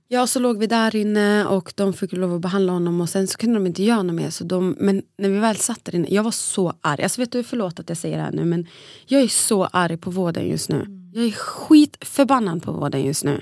[0.10, 3.28] Ja, så låg vi där inne och de fick lov att behandla honom och sen
[3.28, 4.30] så kunde de inte göra något mer.
[4.30, 7.04] Så de, men när vi väl satt där inne, jag var så arg.
[7.04, 8.68] Alltså vet du, förlåt att jag säger det här nu men
[9.06, 10.86] jag är så arg på vården just nu.
[11.14, 13.42] Jag är skitförbannad på vården just nu.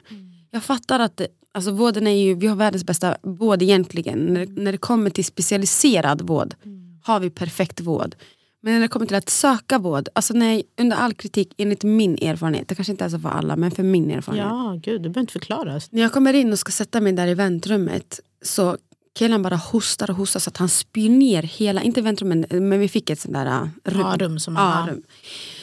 [0.51, 4.19] Jag fattar att det, alltså, vården är ju, vi har världens bästa vård egentligen.
[4.19, 6.55] När, när det kommer till specialiserad vård
[7.03, 8.15] har vi perfekt vård.
[8.65, 12.17] Men när det kommer till att söka vård, alltså nej, under all kritik enligt min
[12.21, 14.47] erfarenhet, det kanske inte är så för alla men för min erfarenhet.
[14.49, 15.79] Ja, gud, du behöver inte förklara.
[15.89, 18.77] När jag kommer in och ska sätta mig där i väntrummet så
[19.15, 22.87] killen bara hostar och hostar så att han spyr ner hela, inte väntrummet men vi
[22.87, 24.01] fick ett sånt där äh, rum.
[24.01, 25.03] Ja, rum som Ja, rum.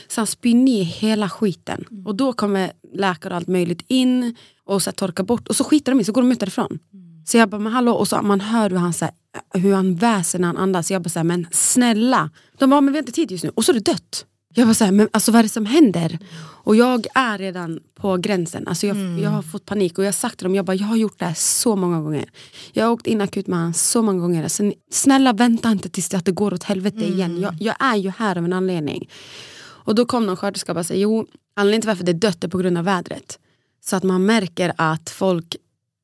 [0.09, 1.85] Så han spyr ner hela skiten.
[1.91, 2.07] Mm.
[2.07, 5.93] Och då kommer läkare och allt möjligt in och så torkar bort och så skitar
[5.93, 6.79] de i så går de ut därifrån.
[6.93, 7.27] Mm.
[7.27, 9.15] Så jag bara, men hallå, och så man hör hur han, så här,
[9.55, 10.91] hur han väser när han andas.
[10.91, 12.31] Jag bara, så här, men snälla.
[12.59, 13.51] De bara, men vi har inte tid just nu.
[13.55, 14.27] Och så är det dött.
[14.55, 16.19] Jag bara, så här, men alltså vad är det som händer?
[16.65, 18.69] Och jag är redan på gränsen.
[18.69, 20.87] Alltså jag, jag har fått panik och jag har sagt till dem, jag bara, jag
[20.87, 22.31] har gjort det här så många gånger.
[22.73, 24.43] Jag har åkt in akut med honom så många gånger.
[24.43, 27.41] Alltså, snälla vänta inte tills det, att det går åt helvete igen.
[27.41, 29.09] Jag, jag är ju här av en anledning.
[29.85, 32.45] Och då kom någon sköterska och bara säga, jo anledningen till varför det är dött
[32.45, 33.39] är på grund av vädret.
[33.85, 35.57] Så att man märker att folk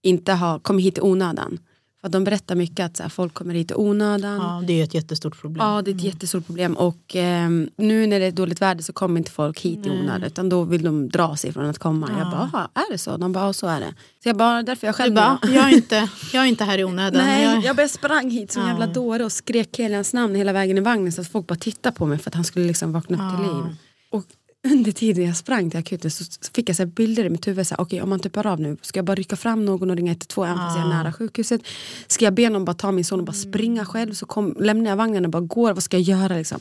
[0.03, 1.59] inte har kommit hit i onödan.
[2.01, 4.37] För de berättar mycket att så här, folk kommer hit i onödan.
[4.37, 5.67] Ja, det är ett jättestort problem.
[5.67, 6.75] Ja, det är ett jättestort problem.
[6.77, 10.23] Och ehm, nu när det är dåligt väder så kommer inte folk hit i onödan.
[10.23, 12.09] Utan då vill de dra sig från att komma.
[12.19, 13.17] Jag bara, "Jaha, är det så?
[13.17, 13.95] De bara, ja så är det.
[14.23, 16.65] Så jag bara, därför jag Du själv bara, nu- jag är, inte, jag är inte
[16.65, 17.25] här i onödan.
[17.25, 20.53] Nej, jag, jag bara sprang hit som en jävla dåre och skrek killens namn hela
[20.53, 22.93] vägen i vagnen så att folk bara tittade på mig för att han skulle liksom
[22.93, 23.77] vakna upp till liv.
[24.11, 24.25] Och
[24.67, 27.67] under tiden jag sprang till akuten så fick jag så bilder i mitt huvud.
[27.67, 29.97] Så här, Okej, om man tuppar av nu, ska jag bara rycka fram någon och
[29.97, 31.61] ringa 112 även fast jag är nära sjukhuset?
[32.07, 34.15] Ska jag be någon bara ta min son och bara springa själv?
[34.15, 36.37] Så kom, lämnar jag vagnen och bara går, vad ska jag göra?
[36.37, 36.61] Liksom?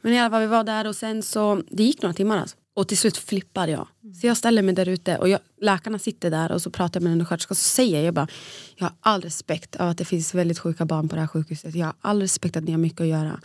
[0.00, 2.56] Men i alla fall, vi var där och sen så, det gick några timmar alltså.
[2.74, 3.88] Och till slut flippade jag.
[4.20, 7.02] Så jag ställer mig där ute och jag, läkarna sitter där och så pratar jag
[7.02, 8.28] med en undersköterska och så säger jag, jag bara,
[8.76, 11.74] jag har all respekt av att det finns väldigt sjuka barn på det här sjukhuset.
[11.74, 13.40] Jag har all respekt att ni har mycket att göra.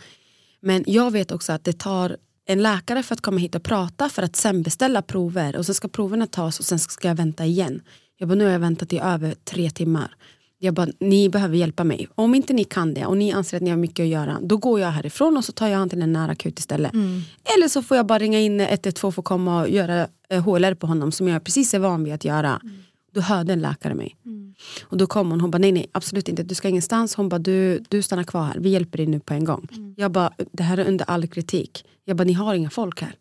[0.60, 2.16] Men jag vet också att det tar
[2.46, 5.74] en läkare för att komma hit och prata för att sen beställa prover och sen
[5.74, 7.82] ska proverna tas och sen ska jag vänta igen.
[8.18, 10.14] Jag bara, nu har jag väntat i över tre timmar.
[10.58, 12.08] Jag bara, ni behöver hjälpa mig.
[12.14, 14.56] Om inte ni kan det och ni anser att ni har mycket att göra, då
[14.56, 16.92] går jag härifrån och så tar jag han till en nära akut istället.
[17.56, 20.74] Eller så får jag bara ringa in 112 för att komma och göra eh, HLR
[20.74, 22.60] på honom som jag precis är van vid att göra.
[23.16, 24.16] Då hörde en läkare mig.
[24.84, 27.14] Och då kom hon, hon bara nej nej absolut inte, du ska ingenstans.
[27.14, 29.68] Hon bara du, du stannar kvar här, vi hjälper dig nu på en gång.
[29.96, 31.84] Jag bara det här är under all kritik.
[32.04, 33.14] Jag bara ni har inga folk här.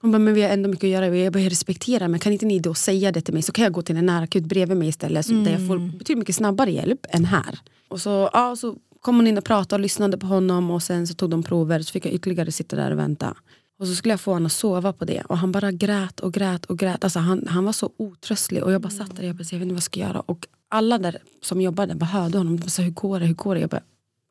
[0.00, 2.32] Hon bara men vi har ändå mycket att göra, jag bara jag respekterar men kan
[2.32, 4.44] inte ni då säga det till mig så kan jag gå till en nära akut
[4.44, 7.58] bredvid mig istället så där jag får betydligt mycket snabbare hjälp än här.
[7.88, 11.06] Och så, ja, så kom hon in och pratade och lyssnade på honom och sen
[11.06, 13.34] så tog de prover så fick jag ytterligare sitta där och vänta.
[13.82, 16.32] Och så skulle jag få honom att sova på det och han bara grät och
[16.32, 17.04] grät och grät.
[17.04, 19.58] Alltså han, han var så otröstlig och jag bara satt där och jag, bara, jag
[19.58, 20.20] vet inte vad jag ska göra.
[20.20, 22.60] Och alla där som jobbade bara hörde honom.
[22.60, 23.60] De sa hur går det, hur går det?
[23.60, 23.82] Jag bara,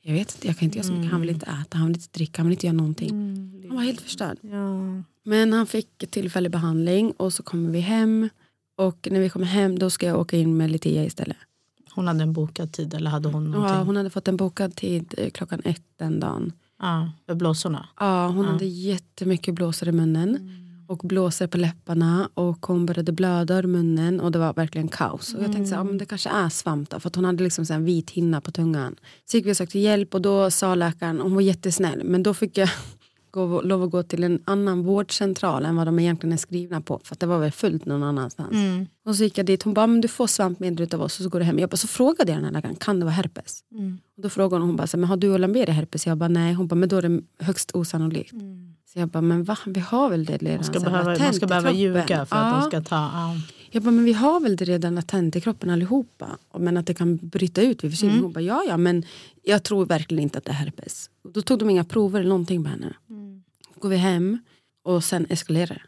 [0.01, 1.11] jag vet inte, jag kan inte göra så mycket.
[1.11, 3.09] Han vill inte äta, han vill inte dricka, han vill inte göra någonting.
[3.67, 4.37] Han var helt förstörd.
[4.41, 5.03] Ja.
[5.23, 8.29] Men han fick tillfällig behandling och så kommer vi hem.
[8.75, 11.37] Och när vi kommer hem då ska jag åka in med Litia istället.
[11.91, 13.77] Hon hade en bokad tid eller hade hon någonting?
[13.77, 16.53] Ja, hon hade fått en bokad tid eh, klockan ett den dagen.
[16.81, 17.87] Ja, för blåsorna.
[17.99, 20.57] Ja, hon hade jättemycket blåsor i munnen.
[20.87, 25.33] och blåser på läpparna och hon började blöda ur munnen och det var verkligen kaos.
[25.33, 27.43] Och jag tänkte så, ja, men det kanske är svamp då, för att hon hade
[27.43, 28.95] liksom så här vit hinna på tungan.
[29.25, 32.33] Så gick vi och sökte hjälp och då sa läkaren, hon var jättesnäll, men då
[32.33, 32.69] fick jag
[33.31, 36.99] gå, lov att gå till en annan vårdcentral än vad de egentligen är skrivna på.
[37.03, 38.51] För att det var väl fullt någon annanstans.
[38.53, 38.87] Mm.
[39.05, 41.29] Och så gick jag dit, hon bara, men du får svampmedel av oss och så
[41.29, 41.59] går du hem.
[41.59, 43.63] Jag bara, så frågade jag den här läkaren, kan det vara herpes?
[43.71, 43.99] Mm.
[44.17, 46.07] Och då frågade hon, hon bara, men har du och Lamberi herpes?
[46.07, 46.53] Jag bara, nej.
[46.53, 48.33] Hon bara, men då är det högst osannolikt.
[48.93, 49.57] Så jag bara, men va?
[49.65, 52.59] Vi har väl det redan Man ska behöva, man ska behöva ljuga för att Ja.
[52.61, 52.95] de ska ta...
[52.95, 53.35] Ja.
[53.73, 56.37] Jag bara, men vi har väl det redan latent i kroppen allihopa.
[56.59, 58.21] Men att det kan bryta ut vid förkylning.
[58.21, 59.03] Hon bara, ja ja men
[59.43, 61.09] jag tror verkligen inte att det är herpes.
[61.33, 62.93] Då tog de inga prover eller någonting på henne.
[63.81, 64.39] Går vi hem
[64.83, 65.81] och sen eskalerar det.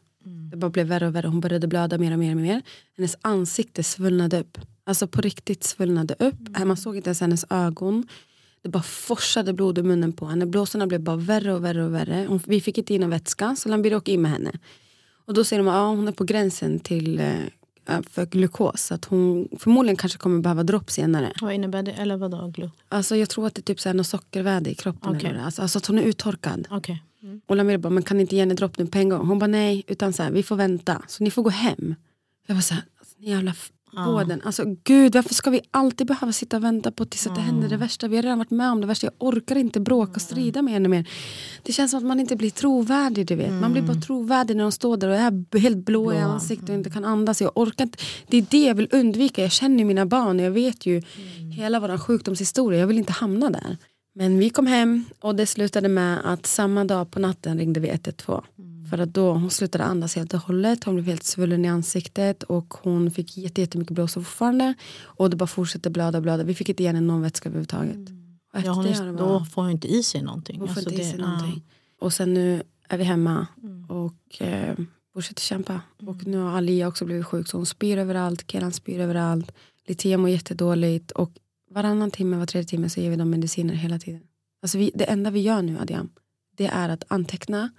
[0.51, 1.27] Det bara blev värre och värre.
[1.27, 2.61] Hon började blöda mer och mer och mer.
[2.97, 4.57] Hennes ansikte svullnade upp.
[4.83, 6.65] Alltså på riktigt svullnade upp.
[6.65, 8.07] Man såg inte ens hennes ögon.
[8.61, 10.45] Det bara forsade blod ur munnen på henne.
[10.45, 12.25] Blåsorna blev bara värre och värre och värre.
[12.29, 14.51] Hon, vi fick inte in någon vätska så Lambiri åkte in med henne.
[15.25, 18.91] Och då säger de att ja, hon är på gränsen till eh, för glukos.
[18.91, 21.33] Att hon förmodligen kanske kommer behöva dropp senare.
[21.41, 21.91] Vad innebär det?
[21.91, 22.53] Eller vadå?
[22.89, 25.15] Alltså jag tror att det är typ så här något sockerväde i kroppen.
[25.15, 25.29] Okej.
[25.29, 26.67] Eller alltså, alltså att hon är uttorkad.
[26.69, 27.03] Okej.
[27.23, 27.41] Mm.
[27.47, 29.27] Och Lamir bara, men kan inte ge henne dropp nu på en gång?
[29.27, 31.01] Hon bara nej, utan så här, vi får vänta.
[31.07, 31.95] Så ni får gå hem.
[32.47, 33.53] Jag var så här, alltså, ni jävla
[33.95, 34.41] vården.
[34.45, 37.69] Alltså gud, varför ska vi alltid behöva sitta och vänta på tills att det händer
[37.69, 38.07] det värsta?
[38.07, 39.07] Vi har redan varit med om det värsta.
[39.07, 41.09] Jag orkar inte bråka och strida med henne mer.
[41.63, 43.51] Det känns som att man inte blir trovärdig, du vet.
[43.51, 46.75] Man blir bara trovärdig när de står där och är helt blå, i ansiktet och
[46.75, 47.41] inte kan andas.
[47.41, 47.97] Jag orkar inte.
[48.27, 49.41] Det är det jag vill undvika.
[49.41, 51.01] Jag känner ju mina barn och jag vet ju
[51.55, 52.79] hela vår sjukdomshistoria.
[52.79, 53.77] Jag vill inte hamna där.
[54.15, 57.89] Men vi kom hem och det slutade med att samma dag på natten ringde vi
[57.89, 58.41] 112.
[58.89, 60.83] För att då hon slutade andas helt och hållet.
[60.83, 64.73] Hon blev helt svullen i ansiktet och hon fick jätte- jättemycket blåsor fortfarande.
[65.01, 66.43] Och det bara fortsatte blöda och blöda.
[66.43, 67.97] Vi fick inte ge henne någon vätska överhuvudtaget.
[68.55, 70.59] Efter Ja, hon det det då bara- får hon inte i sig någonting.
[70.59, 71.27] hon får Alltså inte i det- sig ja.
[71.27, 71.63] någonting.
[72.01, 73.47] Och sen nu är vi hemma
[73.89, 74.75] och eh,
[75.13, 75.81] fortsätter kämpa.
[76.07, 79.51] Och nu har Alia också blivit sjuk så hon spyr överallt, Keran spyr överallt.
[79.87, 81.31] Litia mår jättedåligt och
[81.73, 84.21] varannan timme, var tredje timme så ger vi dem mediciner hela tiden.
[84.61, 86.09] Alltså vi, det enda vi gör nu Adiam,
[86.57, 87.69] det är att anteckna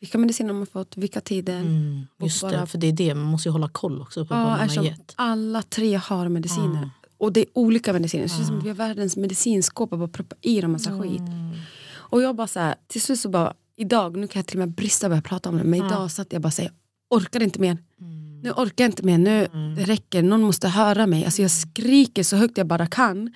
[0.00, 1.60] vilka mediciner de har fått, vilka tider.
[1.60, 3.14] Mm, just bara- det, för det är det.
[3.14, 5.12] Man måste ju hålla koll också på vad Ja, man har gett.
[5.16, 6.82] alla tre har mediciner.
[6.82, 6.90] Ja.
[7.18, 8.22] Och det är olika mediciner.
[8.24, 11.22] Det känns som att vi har världens medicinskåp och bara proppar i dem massa skit.
[11.92, 14.66] Och jag bara så här, till slut så bara, idag, nu kan jag till och
[14.68, 16.72] med brista och börja prata om det, men idag satt jag bara och säger,
[17.10, 17.78] orkar inte mer.
[18.44, 21.24] Nu orkar jag inte mer, nu det räcker, någon måste höra mig.
[21.24, 23.30] Alltså jag skriker så högt jag bara kan.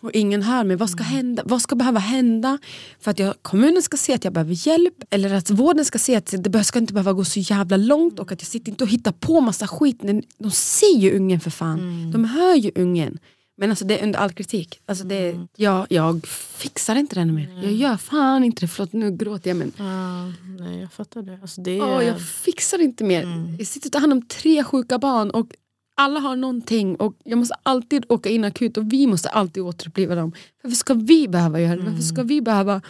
[0.00, 0.76] Och ingen hör mig.
[0.76, 1.42] Vad ska, hända?
[1.46, 2.58] Vad ska behöva hända
[3.00, 4.94] för att jag, kommunen ska se att jag behöver hjälp?
[5.10, 8.32] Eller att vården ska se att det ska inte behöva gå så jävla långt och
[8.32, 10.00] att jag sitter inte och hittar på massa skit.
[10.38, 12.10] De ser ju ungen för fan.
[12.12, 13.18] De hör ju ungen.
[13.60, 14.80] Men alltså det är under all kritik.
[14.86, 17.60] Alltså det, jag, jag fixar inte den mer.
[17.62, 18.68] Jag gör fan inte det.
[18.68, 20.24] Förlåt nu gråter jag men Ja,
[20.58, 21.38] nej, jag fattar det.
[21.42, 23.54] Alltså det är, Åh, jag fixar inte mer.
[23.58, 25.46] Jag sitter och tar hand om tre sjuka barn och
[25.94, 30.14] alla har någonting och jag måste alltid åka in akut och vi måste alltid återuppliva
[30.14, 30.32] dem.
[30.62, 31.82] Varför ska vi behöva göra det?
[31.82, 32.80] Varför ska vi behöva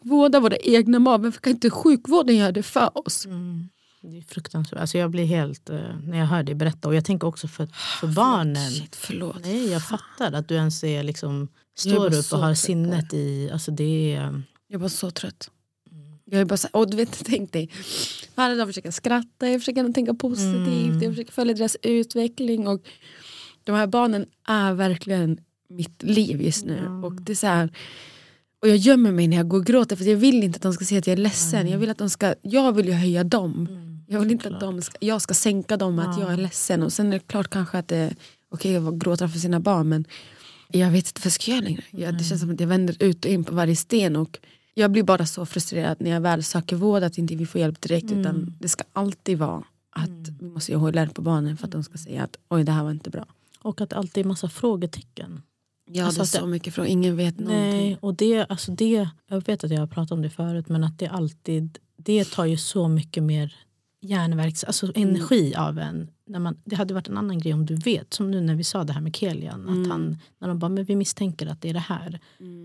[0.00, 1.22] vårda våra egna barn?
[1.22, 3.26] Varför kan inte sjukvården göra det för oss?
[4.10, 4.80] Det är fruktansvärt.
[4.80, 6.88] Alltså jag blir helt, eh, när jag hör dig berätta.
[6.88, 7.66] Och jag tänker också för,
[8.00, 8.70] för barnen.
[8.70, 9.36] Shit, förlåt.
[9.42, 13.50] Nej, jag fattar att du ens är liksom, står upp och har sinnet i...
[13.52, 15.50] Alltså det är, Jag var så trött.
[16.24, 17.70] Jag är bara så, och du vet, tänk dig,
[18.34, 22.68] varje dag försöker jag skratta, jag försöker tänka positivt, jag försöker följa deras utveckling.
[22.68, 22.82] Och
[23.64, 25.38] de här barnen är verkligen
[25.68, 27.00] mitt liv just nu.
[27.04, 27.70] Och det är så här,
[28.62, 30.72] och jag gömmer mig när jag går och gråter för jag vill inte att de
[30.72, 31.68] ska se att jag är ledsen.
[31.68, 33.68] Jag vill, att de ska, jag vill ju höja dem.
[34.06, 36.82] Jag vill inte att de ska, jag ska sänka dem att jag är ledsen.
[36.82, 38.16] Och sen är det klart kanske att det är
[38.48, 40.04] okej att gråta för sina barn men
[40.68, 41.82] jag vet inte vad jag ska göra längre.
[41.90, 44.16] Jag, det känns som att jag vänder ut och in på varje sten.
[44.16, 44.38] Och
[44.74, 47.80] jag blir bara så frustrerad när jag väl söker vård att inte vi får hjälp
[47.80, 48.12] direkt.
[48.12, 51.98] Utan det ska alltid vara att vi måste HLR på barnen för att de ska
[51.98, 53.26] säga att oj det här var inte bra.
[53.60, 55.42] och att det alltid är massa frågetecken.
[55.90, 57.70] Ja Alltså det är det- så mycket frågor, ingen vet någonting.
[57.70, 60.84] Nej, och det, alltså det, jag vet att jag har pratat om det förut men
[60.84, 63.54] att det alltid det tar ju så mycket mer
[64.06, 66.08] järnverks, alltså energi av en.
[66.28, 68.64] När man, det hade varit en annan grej om du vet, som nu när vi
[68.64, 69.68] sa det här med Kelian.
[69.68, 72.20] Att han, när de bara, men vi misstänker att det är det här.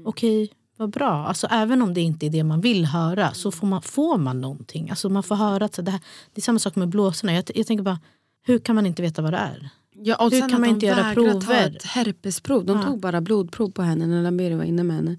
[0.05, 1.11] Okej, vad bra.
[1.27, 4.41] Alltså, även om det inte är det man vill höra så får man, får man
[4.41, 4.89] någonting.
[4.89, 5.99] Alltså, man får höra att det, här,
[6.33, 7.33] det är samma sak med blåsorna.
[7.33, 7.99] Jag, jag tänker bara,
[8.45, 9.69] hur kan man inte veta vad det är?
[10.03, 11.75] Ja, och Hur kan man de inte göra vägrar ta prover?
[11.75, 12.65] ett herpesprov.
[12.65, 12.83] De Ja.
[12.83, 15.17] tog bara blodprov på henne när Lamberi var inne med henne.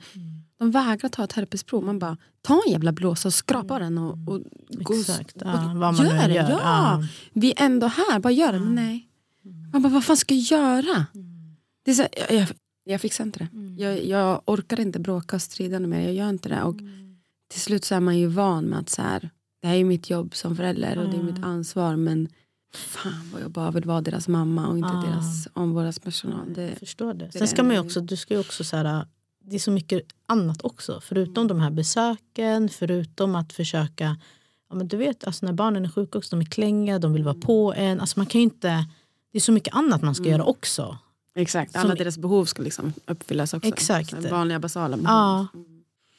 [0.62, 1.84] De vägrar ta ett herpesprov.
[1.84, 5.72] Man bara, ta en jävla blåsa och skrapa den och, och gå Exakt, och, ja,
[5.76, 6.50] vad man gör gör.
[6.50, 6.60] Ja.
[6.62, 7.04] Ja.
[7.32, 8.60] Vi är ändå här, bara gör det.
[8.60, 9.08] Men nej.
[9.72, 11.06] Man bara, vad fan ska jag göra?
[11.84, 12.48] Det är så, jag, jag,
[12.84, 13.82] jag fixar inte det.
[13.82, 16.00] Jag, jag orkar inte bråka och strida mer.
[16.00, 16.62] Jag gör inte det.
[16.62, 16.76] Och
[17.50, 19.30] till slut så är man ju van med att så här,
[19.62, 22.28] det här är mitt jobb som förälder och det är mitt ansvar men
[22.74, 25.02] fan vad jag bara vill vara deras mamma och inte Ah.
[25.06, 26.52] deras omvårdnadspersonal.
[26.54, 27.32] Det, Jag förstår det.
[27.32, 29.06] Sen ska man också, du ska ju också så här,
[29.44, 31.00] det är så mycket annat också.
[31.02, 34.16] Förutom de här besöken, förutom att försöka...
[34.68, 37.24] Ja, men du vet, alltså när barnen är sjuka också, de är klänga, de vill
[37.24, 38.00] vara på en.
[38.00, 38.86] Alltså man kan inte,
[39.32, 40.98] det är så mycket annat man ska göra också.
[41.34, 43.68] exakt, alla Som- deras behov ska liksom uppfyllas också.
[43.68, 44.10] Exakt.
[44.10, 45.08] Så här Vanliga basala behov.
[45.10, 45.46] Ja,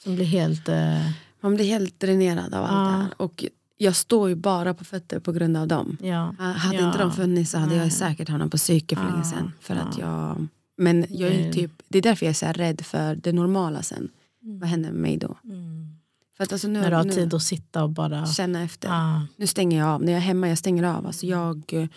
[0.04, 0.70] som blir helt...
[0.70, 1.10] Eh,
[1.42, 2.80] Man blir helt dränerad av allt Ja.
[2.98, 3.22] det här.
[3.22, 3.46] Och
[3.78, 5.98] jag står ju bara på fötter på grund av dem.
[6.02, 6.36] ja.
[6.40, 6.86] Ha- Hade Ja.
[6.88, 7.84] inte de funnits så hade Nej.
[7.84, 9.52] jag säkert hamnat på psyke för länge sedan.
[9.60, 10.06] För att ja.
[10.38, 11.54] jag, men jag är Nej.
[11.54, 14.10] typ, det är därför jag är så rädd för det normala sen.
[14.42, 15.38] Vad händer med mig då?
[15.44, 15.98] Mm.
[16.38, 18.26] För att alltså nu, När du har nu tid att sitta och bara...
[18.26, 18.88] känna efter.
[18.88, 19.28] Ja.
[19.36, 20.04] Nu stänger jag av.
[20.04, 21.06] När jag är hemma jag stänger av.
[21.06, 21.88] Alltså jag eh,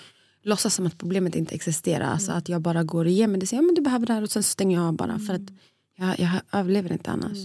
[0.43, 2.05] låtsas som att problemet inte existerar.
[2.05, 3.57] Alltså att jag bara går och ger medicin.
[3.57, 5.19] Ja, men du behöver det här och sen stänger jag av bara.
[5.19, 5.51] För att
[5.97, 7.39] jag, jag överlever inte annars.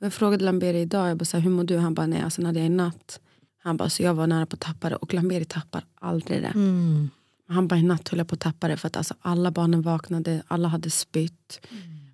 [0.00, 1.78] Jag frågade Lamberi idag, jag bara, så här, hur mår du?
[1.78, 3.20] Han bara, nej, alltså, när det är natt.
[3.62, 4.96] Han bara, så jag var nära på att tappa det.
[4.96, 6.52] Och Lamberi tappar aldrig det.
[6.54, 7.10] Mm.
[7.48, 8.76] Han bara, i natt höll jag på att tappa det.
[8.76, 11.60] För att alltså, alla barnen vaknade, alla hade spytt.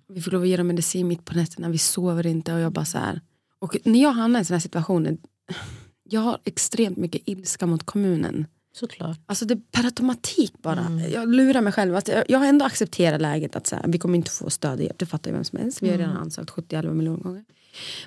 [0.07, 2.53] Vi fick lov att ge dem medicin mitt på nätterna, vi sover inte.
[2.53, 3.21] Och jag bara så här.
[3.59, 5.17] Och när jag hamnar i såna här situationer,
[6.03, 8.45] jag har extremt mycket ilska mot kommunen.
[8.75, 9.19] Såklart.
[9.25, 10.79] Alltså det per automatik bara.
[10.85, 11.11] Mm.
[11.11, 11.95] Jag lurar mig själv.
[11.95, 14.79] Att jag, jag har ändå accepterat läget att så här, vi kommer inte få stöd
[14.79, 14.99] och hjälp.
[14.99, 15.81] Det fattar ju vem som helst.
[15.81, 16.07] Vi har Mm.
[16.07, 17.45] redan ansökt 70 miljoner gånger.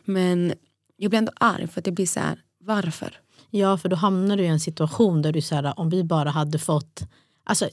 [0.04, 0.52] Men
[0.96, 3.16] jag blir ändå arg för att jag blir så här, varför?
[3.50, 6.58] Ja, för då hamnar du i en situation där du här, om vi bara hade
[6.58, 7.02] fått...
[7.44, 7.68] Alltså,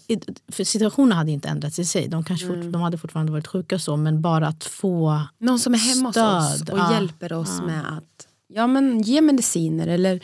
[0.47, 2.07] för situationen hade inte ändrats i sig.
[2.07, 2.61] De, kanske Mm.
[2.61, 5.21] fort, de hade fortfarande varit sjuka så, men bara att få...
[5.37, 6.93] Någon som är hemma hos oss Stöd, och ja.
[6.93, 9.87] hjälper oss med att ja, men ge mediciner.
[9.87, 10.19] Eller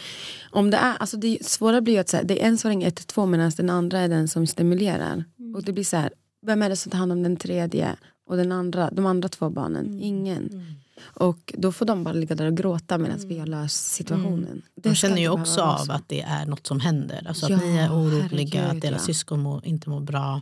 [0.52, 2.70] om det är, alltså det svåra blir ju att så här, det är en som
[2.70, 5.24] ringer 112 medan den andra är den som stimulerar.
[5.40, 5.56] Mm.
[5.56, 6.14] Och det blir så här,
[6.46, 7.96] vem är det som tar hand om den tredje?
[8.30, 9.86] Och den andra, de andra två barnen?
[9.86, 10.02] Mm.
[10.02, 10.66] Ingen.
[11.04, 14.62] Och då får de bara ligga där och gråta medan vi har löst situationen.
[14.76, 17.26] Det De känner ju också av att det är något som händer.
[17.28, 19.06] Alltså Ja, att ni är oroliga, att deras ja.
[19.06, 20.42] syskon må, inte mår bra.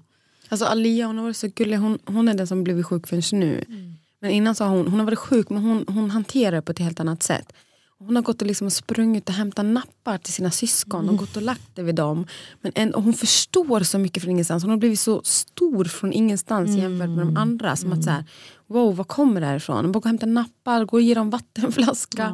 [0.49, 3.39] Alltså Alia hon har varit så gullig, hon, hon är den som blivit sjuk förrän
[3.39, 3.65] nu.
[3.67, 3.95] Mm.
[4.21, 6.71] Men innan så har hon, hon har varit sjuk men hon, hon hanterar det på
[6.71, 7.53] ett helt annat sätt.
[7.99, 11.13] Hon har gått och liksom sprungit och hämtat nappar till sina syskon Mm.
[11.13, 12.27] och gått och lagt det vid dem.
[12.61, 14.63] Men en, och hon förstår så mycket från ingenstans.
[14.63, 17.75] Hon har blivit så stor från ingenstans jämfört med de andra.
[17.75, 18.25] Som att så här,
[18.69, 19.91] wow, vad kommer det här ifrån?
[19.91, 22.29] Går och hämtar nappar, går och ger dem vattenflaska.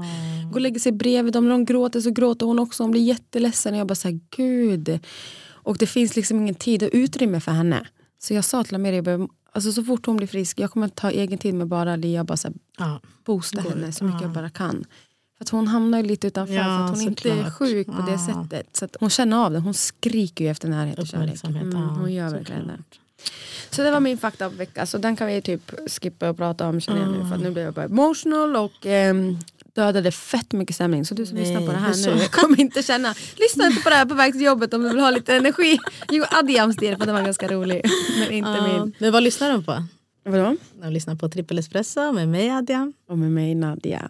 [0.45, 1.43] Går och lägger sig bredvid dem.
[1.43, 2.83] När de gråter så gråter hon också.
[2.83, 3.73] Hon blir jätteledsen.
[3.73, 4.99] Och jag bara så här, gud.
[5.47, 7.87] Och det finns liksom ingen tid och utrymme för henne.
[8.19, 11.37] Så jag sa till Amelia, alltså så fort hon blir frisk, jag kommer ta egen
[11.37, 12.99] tid med bara Lia och bara så här, Ja.
[13.25, 14.27] boosta henne så mycket ja.
[14.27, 14.85] jag bara kan.
[15.37, 18.01] För att hon hamnar ju lite utanför Ja, för att hon inte är sjuk på
[18.11, 18.77] det sättet.
[18.77, 21.43] Så hon känner av det, hon skriker ju efter närhet och kärlek.
[21.43, 22.79] Mm, hon gör verkligen det.
[23.69, 24.85] Så det var min fakta på vecka.
[24.85, 27.25] Så den kan vi typ skippa och prata om känner jag nu.
[27.29, 29.37] För att nu blir jag bara emotional och ehm,
[29.75, 31.05] dödade fett mycket stämning.
[31.05, 32.15] Så du som Nej, lyssnar på det här så?
[32.15, 34.89] nu kommer inte känna, lyssna inte på det här på väg till jobbet om du
[34.89, 35.77] vill ha lite energi.
[36.11, 37.81] Jo, Adiams del för den var ganska rolig.
[38.19, 38.67] Men inte Ja.
[38.67, 38.93] min.
[38.99, 39.83] Men vad lyssnar de på?
[40.25, 40.55] Vadå?
[40.81, 42.91] De lyssnar på Trippel Espresso med mig Adja.
[43.09, 44.09] Och med mig Nadia.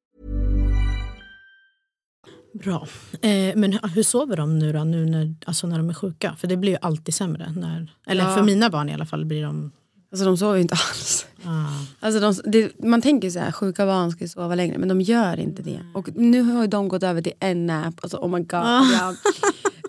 [2.53, 2.87] Bra.
[3.21, 6.35] Eh, men hur- sover de nu då, nu när, alltså när de är sjuka?
[6.37, 7.53] För det blir ju alltid sämre.
[7.57, 8.35] När, eller Ja.
[8.35, 9.71] för mina barn i alla fall blir de...
[10.11, 11.25] Alltså de sover ju inte alls.
[11.45, 11.49] Ah.
[11.99, 15.39] Alltså de, det, man tänker så här, sjuka barn ska sova längre men de gör
[15.39, 15.79] inte det.
[15.93, 17.93] Och nu har ju de gått över till en nap.
[18.01, 18.63] Alltså oh my god.
[18.93, 19.15] Jag,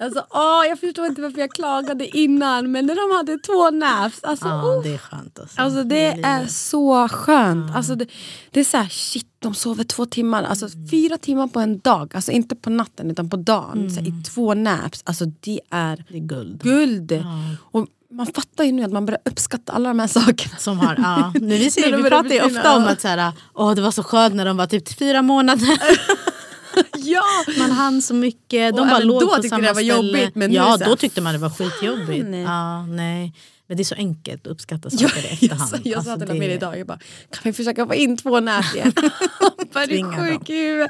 [0.00, 4.24] alltså, åh, jag förstår inte varför jag klagade innan men när de hade två naps.
[4.24, 5.38] Alltså, Ja, oh, det är skönt.
[5.38, 7.76] Alltså, alltså det är så skönt.
[7.76, 8.06] Alltså, det,
[8.50, 10.42] det är så här, shit de sover två timmar.
[10.42, 12.12] Alltså fyra timmar på en dag.
[12.16, 13.90] Alltså inte på natten utan på dagen.
[13.90, 15.02] Så här, I två naps.
[15.04, 16.62] Alltså det är Det är guld.
[16.62, 17.24] guld.
[17.72, 20.56] Och man fattar ju nu att man börjar uppskatta alla de här sakerna.
[20.58, 21.32] Som har, ja.
[21.40, 24.02] Nu, vi, ser, vi pratar ju ofta om att så här, åh, det var så
[24.02, 25.78] skönt när de var typ fyra månader.
[26.96, 27.22] ja!
[27.58, 28.74] Man hann så mycket.
[28.76, 29.94] De Och bara låg då på tyckte samma det var ställe.
[30.18, 32.26] jobbigt, men ja, då tyckte man det var skitjobbigt.
[32.28, 32.42] nej.
[32.42, 33.32] Ja, nej.
[33.66, 35.70] Men det är så enkelt att uppskatta Jag, saker i jag, efterhand.
[35.70, 36.98] sa- jag sa Alltså, till det- Amir idag, jag bara,
[37.30, 38.92] kan vi försöka få in två nät igen?
[39.40, 40.86] Han bara, du är sjuk i.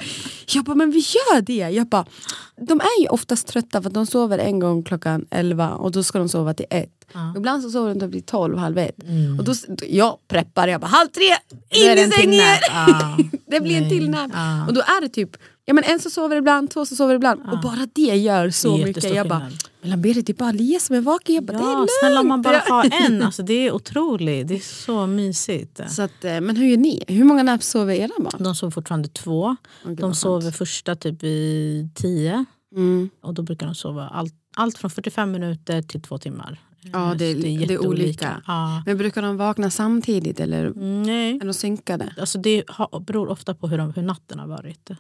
[0.54, 1.52] Jag bara, men vi gör det.
[1.54, 2.04] Jag bara,
[2.56, 6.02] de är ju oftast trötta för att de sover en gång klockan 11 och då
[6.02, 7.01] ska de sova till ett.
[7.36, 8.96] Ibland så sover de typ till 12, halv ett.
[9.38, 11.24] Och då, då, jag preppar, jag bara halv tre,
[11.70, 12.40] in i en sängen!
[12.68, 13.18] Ja.
[13.46, 13.90] det blir en Nej.
[13.90, 14.30] till nap.
[14.34, 14.66] Ja.
[14.66, 15.30] Och då är det typ,
[15.64, 17.40] ja, men en som sover ibland, två som sover ibland.
[17.52, 19.14] Och bara det gör så Det mycket.
[19.14, 19.50] Jag bara,
[19.84, 21.34] men Berit det är bara Alia som är vaken.
[21.34, 21.90] Jag bara, det är Ja, lugnt.
[22.00, 23.22] snälla om man bara har en.
[23.32, 24.48] Alltså, det är otroligt.
[24.48, 25.80] Det är så mysigt.
[25.88, 27.04] Så att, eh, men hur gör ni?
[27.08, 28.42] Hur många naps sover era barn?
[28.42, 29.56] De sover fortfarande två.
[29.84, 32.44] gud, De sover första typ vid tio.
[32.76, 33.10] Mm.
[33.22, 36.60] Och då brukar de sova allt, allt från 45 minuter till två timmar.
[36.92, 38.42] Ja, det är- Så det är olika.
[38.46, 38.82] Ja.
[38.86, 41.36] Men brukar de vakna samtidigt eller Mm, Nej.
[41.42, 42.14] är de synkade?
[42.18, 42.64] Alltså det
[43.06, 44.90] beror ofta på hur, de, hur natten har varit.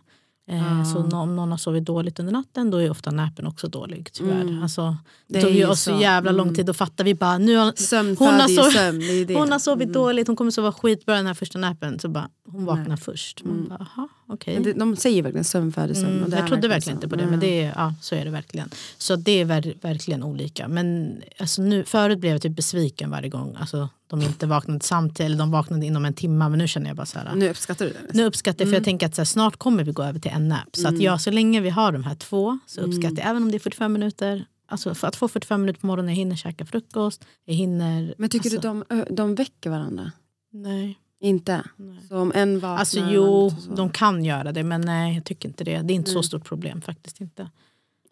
[0.50, 4.08] Eh, Så om någon har sovit dåligt under natten då är ofta näpen också dålig
[4.12, 4.62] tyvärr.
[4.62, 7.56] Alltså, det, Det tog ju oss så jävla lång tid, då fattar vi bara nu
[7.56, 9.34] har, Sömn hon, har föder ju sov, sömn, det det.
[9.34, 11.98] hon har sovit dåligt, hon kommer sova skitbra den här första näpen.
[11.98, 13.44] Så bara, hon vaknar först.
[13.44, 14.08] Man bara, aha.
[14.46, 16.16] Men det, de säger verkligen sömn föder sömn.
[16.18, 17.04] Mm, det jag trodde verkligen så.
[17.04, 18.70] inte på det, men det är, ja, så är det verkligen.
[18.98, 20.68] Så det är ver verkligen olika.
[20.68, 25.20] Men alltså, nu, förut blev jag typ besviken varje gång alltså, de inte vaknade samtidigt,
[25.20, 26.48] eller de vaknade inom en timme.
[26.48, 27.98] Men nu känner jag bara så här, Nu uppskattar du det?
[28.12, 30.30] nu uppskattar jag för jag tänker att så här, snart kommer vi gå över till
[30.30, 30.68] en nap.
[30.72, 33.50] Så att jag, så länge vi har de här två så uppskattar jag, även om
[33.50, 36.66] det är 45 minuter, alltså för att få 45 minuter på morgonen, jag hinner käka
[36.66, 38.14] frukost, jag hinner...
[38.18, 40.12] Men tycker alltså, du de, de väcker varandra?
[40.52, 40.98] Nej.
[41.20, 41.62] Inte?
[42.08, 42.78] Så om en vaknar...
[42.78, 45.82] Alltså jo, de kan göra det men nej jag tycker inte det.
[45.82, 47.50] Det är inte så stort problem faktiskt inte.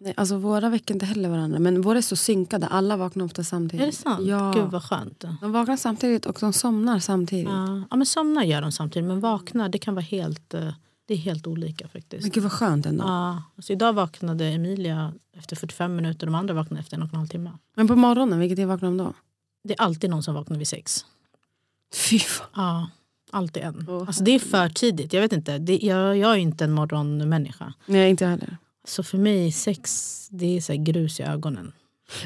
[0.02, 2.66] Nej, alltså våra väcker inte heller varandra, men våra är så synkade.
[2.66, 3.82] Alla vaknar ofta samtidigt.
[3.82, 4.26] Är det sant?
[4.26, 4.52] Ja.
[4.54, 5.24] Gud vad skönt.
[5.40, 7.48] De vaknar samtidigt och de somnar samtidigt.
[7.48, 10.72] Ja, ja men somnar gör de samtidigt men vaknar det kan vara helt, eh,
[11.08, 12.22] det är helt olika faktiskt.
[12.22, 13.04] Men gud vad skönt ändå.
[13.04, 17.16] Ja, alltså idag vaknade Emilia efter 45 minuter de andra vaknade efter en och en
[17.18, 17.50] halv timme.
[17.76, 19.12] Men på morgonen, vilket tid vaknar de då?
[19.64, 21.04] Det är alltid någon som vaknar vid sex.
[21.94, 22.46] Fy fan.
[22.54, 22.90] Ja,
[23.30, 23.86] alltid en.
[23.88, 25.12] Åh, Alltså det är för tidigt.
[25.12, 27.72] Jag vet inte, det, jag, jag är inte en morgonmänniska.
[27.86, 28.56] Nej, inte jag heller.
[28.84, 31.72] Så för mig sex, det är så grus i ögonen.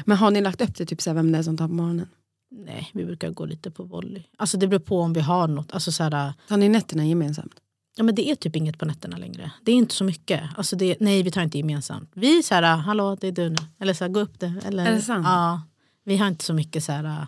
[0.05, 1.73] Men har ni lagt upp det, typ så här, vem det är som tar på
[1.73, 2.07] morgonen?
[2.51, 4.23] Nej, vi brukar gå lite på volley.
[4.37, 5.71] Alltså det beror på om vi har något.
[5.71, 7.53] Alltså så här, Tar ni nätterna gemensamt?
[7.97, 9.51] ja, men det är typ inget på nätterna längre.
[9.63, 10.41] Det är inte så mycket.
[10.57, 12.11] Alltså det, nej, vi tar inte gemensamt.
[12.13, 13.55] Vi är så här, hallå det är du nu.
[13.79, 14.53] Eller så här, gå upp det.
[14.65, 15.25] Eller, Är det sant?
[15.25, 15.61] Ja,
[16.03, 17.27] vi har inte så mycket så här,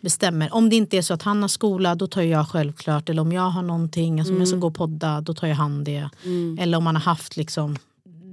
[0.00, 0.54] bestämmer.
[0.54, 3.08] Om det inte är så att han har skola, då tar jag självklart.
[3.08, 5.56] Eller om jag har någonting, alltså om jag ska gå och podda, då tar jag
[5.56, 6.08] han det.
[6.58, 7.76] Eller om man har haft liksom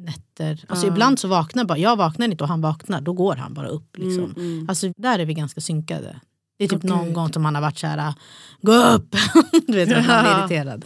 [0.05, 0.65] nätter.
[0.67, 3.67] Alltså ibland så vaknar bara, jag vaknar inte och han vaknar, då går han bara
[3.67, 3.97] upp.
[3.97, 4.65] Liksom.
[4.69, 6.19] Alltså där är vi ganska synkade.
[6.57, 8.13] Det är typ någon gång som han har varit så här,
[8.61, 9.15] gå upp!
[9.67, 10.85] du vet, att man är irriterad.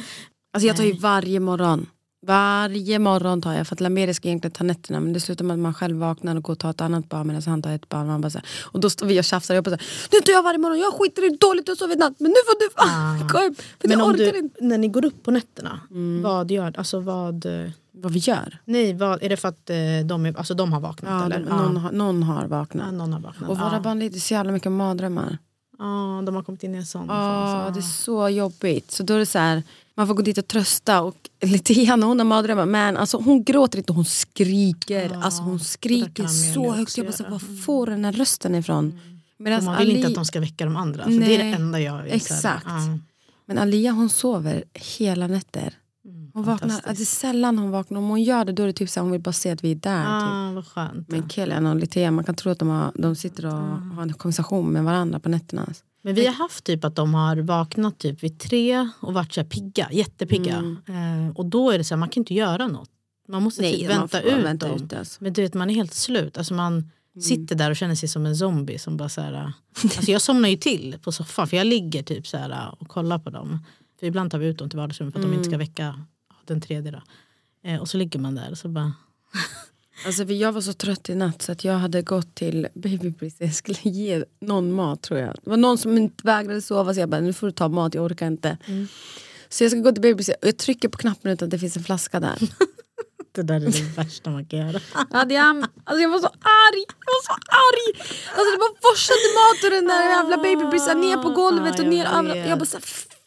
[0.54, 1.86] Alltså jag tar ju varje morgon.
[2.28, 5.54] Varje morgon tar jag för att Lameri ska egentligen ta nätterna men det slutar med
[5.54, 7.90] att man själv vaknar och går och tar ett annat barn medan han tar ett
[7.90, 8.08] barn.
[8.08, 9.56] Man bara så här, och då står vi och tjafsar.
[9.56, 11.76] Jag bara så här, nu tar jag varje morgon, jag skiter i hur dåligt du
[11.76, 13.62] sover natt men nu får du fan gå upp.
[13.62, 13.88] För Ah.
[13.88, 14.64] Men jag orkar du, inte.
[14.66, 15.80] när ni går upp på nätterna,
[16.24, 17.46] vad gör alltså vad,
[17.98, 18.58] Vad vi gör?
[18.66, 21.12] nej, vad, Är det för att eh, de, är, alltså, de har vaknat?
[21.12, 21.50] Ja, eller?
[21.50, 22.86] någon, har, någon har vaknat.
[22.86, 23.50] Ja, någon har vaknat.
[23.50, 23.80] Och våra ja.
[23.80, 25.38] barn lider så jävla mycket mardrömmar.
[25.80, 28.92] Ja, de har kommit in i en sån Ja, det är så jobbigt.
[28.92, 29.64] Så då är det så här,
[29.96, 31.02] man får gå dit och trösta.
[31.02, 35.18] Och lite grann hon har mardrömmar men alltså, hon gråter inte, hon skriker.
[35.24, 36.98] alltså, hon skriker så högt.
[36.98, 39.00] Jag bara, så, var får den här rösten ifrån?
[39.38, 41.04] Medan man vill inte Ali- att de ska väcka de andra.
[41.04, 42.66] Alltså, det är det Nej, enda jag här, exakt.
[42.68, 42.98] ja.
[43.46, 45.74] Men Alia hon sover hela nätter.
[46.36, 47.98] Hon vaknar, det är sällan hon vaknar.
[47.98, 49.64] Om hon gör det då är det typ så här, hon vill bara se att
[49.64, 50.04] vi är där.
[50.04, 50.30] Typ.
[50.32, 51.10] Ah, vad skönt.
[51.10, 53.52] Men killen och Litea, man kan tro att de, har, de sitter och
[53.96, 55.74] har en konversation med varandra på nätterna.
[56.02, 59.42] Men vi har haft typ att de har vaknat typ vid tre och varit så
[59.42, 60.56] här pigga, jättepigga.
[60.88, 61.28] Mm.
[61.28, 62.90] Eh, och då är det så här, man kan inte göra något.
[63.28, 64.84] Man måste typ man vänta ut vänta dem.
[64.84, 65.24] ut alltså.
[65.24, 66.38] Men du vet, man är helt slut.
[66.38, 68.80] Alltså man sitter där och känner sig som en zombie.
[68.80, 72.28] Som bara så här, alltså jag somnar ju till på soffan för jag ligger typ
[72.28, 73.60] så här och kollar på dem.
[74.00, 76.06] För ibland tar vi ut dem till vardagsrummet för att de inte ska väcka
[76.48, 76.92] den tredje.
[76.92, 77.02] Då.
[77.70, 78.94] Eh, och så ligger man där och så bara...
[80.06, 83.36] Alltså, för jag var så trött i natt så att jag hade gått till Babybritt.
[83.40, 85.36] Jag skulle ge någon mat tror jag.
[85.44, 87.94] Det var någon som inte vägrade sova så jag bara, nu får du ta mat,
[87.94, 88.58] jag orkar inte.
[89.50, 91.78] Så jag ska gå till Babybritt och jag trycker på knappen utan att det finns
[91.78, 92.38] en flaska där.
[93.36, 94.80] Det där är det värsta man kan göra.
[95.34, 97.34] Jag, alltså jag var så arg, jag var så
[97.66, 97.88] arg!
[98.36, 102.06] Alltså det bara forsade mat ur den där jävla babybristen ner på golvet och ner
[102.06, 102.50] överallt.
[102.50, 102.84] Jag bara så här,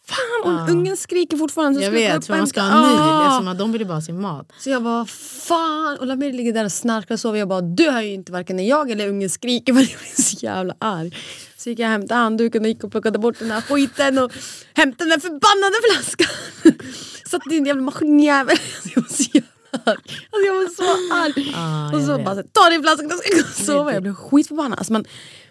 [0.08, 1.78] fan om ungen skriker fortfarande.
[1.80, 2.94] så Jag vet, för och man ska ha ny.
[2.98, 3.38] Ah!
[3.38, 4.52] Liksom, de vill ju bara ha sin mat.
[4.58, 7.38] Så jag bara fan och Lamir ligger där och snarkar och sover.
[7.38, 10.22] Jag bara du hör ju inte varken när jag eller ungen skriker för jag blir
[10.22, 11.16] så jävla arg.
[11.56, 14.32] Så gick jag och hämtade handduken och gick och plockade bort den här skiten och
[14.74, 16.26] hämtade den förbannade flaskan.
[17.30, 18.56] Satte in en jävla maskinjävel.
[18.94, 19.98] Alltså jag var så jävla arg.
[20.30, 21.54] Alltså jag var så arg.
[21.56, 22.24] Ah, och så vet.
[22.24, 23.92] bara så ta din flaska och ska gå och sova.
[23.92, 24.78] Jag blev skitförbannad.
[24.78, 25.04] Alltså man,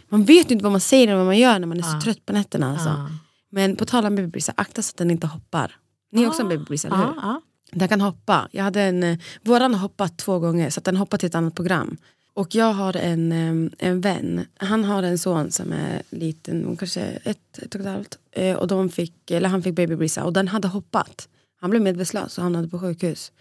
[0.10, 2.02] man vet ju inte vad man säger eller vad man gör när man är så
[2.04, 2.72] trött på nätterna.
[2.72, 3.10] Alltså.
[3.50, 3.56] Ah.
[3.56, 5.76] Men på tal om babybrisar, akta så att den inte hoppar.
[6.12, 7.04] Ni är också en babybrisa, eller hur?
[7.06, 7.42] Ja, ja.
[7.72, 8.48] Den kan hoppa.
[8.52, 11.36] Jag hade en, eh, våran har hoppat två gånger så att den hoppar till ett
[11.36, 11.98] annat program.
[12.34, 17.02] Och jag har en, eh, en vän, han har en son som är liten, kanske
[17.02, 18.18] ett, ett och ett halvt.
[18.32, 21.28] Eh, Och de fick, eller han fick babybrisa och den hade hoppat.
[21.62, 23.32] Han blev medvetslös och hamnade på sjukhus.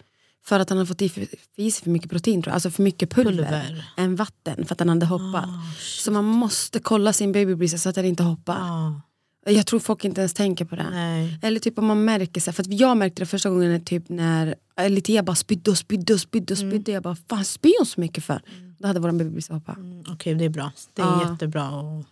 [0.45, 2.53] För att han hade fått i, för, i sig för mycket protein, tror jag.
[2.53, 3.85] alltså för mycket pulver, Pulver.
[3.97, 5.45] än vatten för att den hade hoppat.
[5.45, 8.57] Ah, så man måste kolla sin babybrisa så att den inte hoppar.
[8.59, 9.01] Ja.
[9.49, 10.89] Jag tror folk inte ens tänker på det.
[10.91, 11.39] Nej.
[11.41, 14.55] Eller typ om man märker, här, för jag märkte det första gången typ när
[14.89, 16.91] Litea bara spydde och spydde och spydde och spydde.
[16.91, 18.41] Jag bara, fan spyr hon så mycket för?
[18.77, 19.71] Då hade vår bebis hoppa.
[19.73, 20.71] Mm, Okej, det är bra.
[20.93, 21.31] Det är Ja.
[21.31, 22.05] jättebra att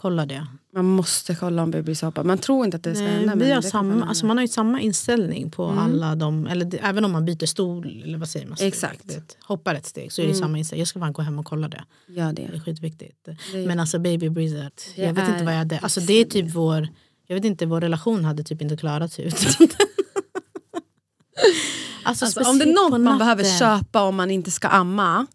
[0.00, 0.46] kolla det.
[0.74, 1.72] Man måste kolla om
[2.02, 2.24] hoppar.
[2.24, 3.34] Man tror inte att det ska Nej, hända.
[3.44, 6.78] vi har det samma, alltså man har ju samma inställning på alla de, eller det,
[6.78, 8.58] även om man byter stol eller vad säger man?
[8.60, 9.08] Exakt.
[9.08, 10.80] Du vet, Hoppar ett steg så är det samma inställning.
[10.80, 11.84] Jag ska fan gå hem och kolla det.
[12.08, 12.60] Gör Det är det.
[12.60, 13.24] skitviktigt.
[13.52, 16.12] Det- Men alltså baby breather, Det jag vet är inte vad jag hade, alltså det
[16.14, 16.88] är typ vår,
[17.26, 19.68] jag vet inte, vår relation hade typ inte klarat sig utan
[22.04, 25.26] Alltså, Alltså, om det är något man behöver köpa om man inte ska amma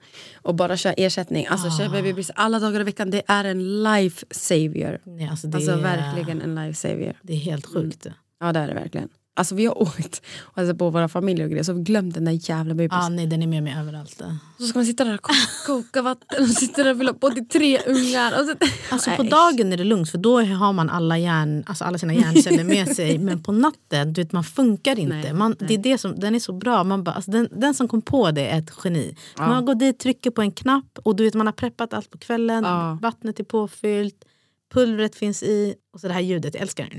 [0.41, 1.77] och bara köra ersättning, alltså Ah.
[1.77, 3.09] köp bebis alla dagar i veckan.
[3.11, 4.99] Det är en life savior.
[5.03, 7.13] Nej, alltså det, Alltså är, verkligen en life savior.
[7.21, 8.07] det är helt sjukt.
[8.39, 9.09] Ja det är det verkligen.
[9.37, 12.13] Alltså vi har åkt och alltså, på våra familjer och grejer så har vi glömt
[12.13, 12.99] den där jävla bebisen.
[12.99, 14.21] Ah, nej, den är med mig överallt.
[14.57, 17.29] Så ska man sitta där och koka, koka vatten och sitta där och fylla på
[17.29, 18.31] till tre ungar.
[18.31, 18.55] Så,
[18.89, 19.31] Alltså på Nej.
[19.31, 22.95] dagen är det lugnt för då har man alla, hjärn, alltså alla sina hjärnceller med
[22.95, 23.17] sig.
[23.27, 25.15] Men på natten, du vet, man funkar inte.
[25.15, 26.83] Nej, man, Det är det som, den är så bra.
[26.83, 29.15] Man bara, alltså den, den som kom på det är ett geni.
[29.37, 32.17] Man går dit, trycker på en knapp och du vet, man har preppat allt på
[32.17, 32.63] kvällen.
[32.63, 32.97] Ja.
[33.01, 34.25] Vattnet är påfyllt,
[34.73, 35.75] pulvret finns i.
[35.95, 36.97] Och så det här ljudet, jag älskar det.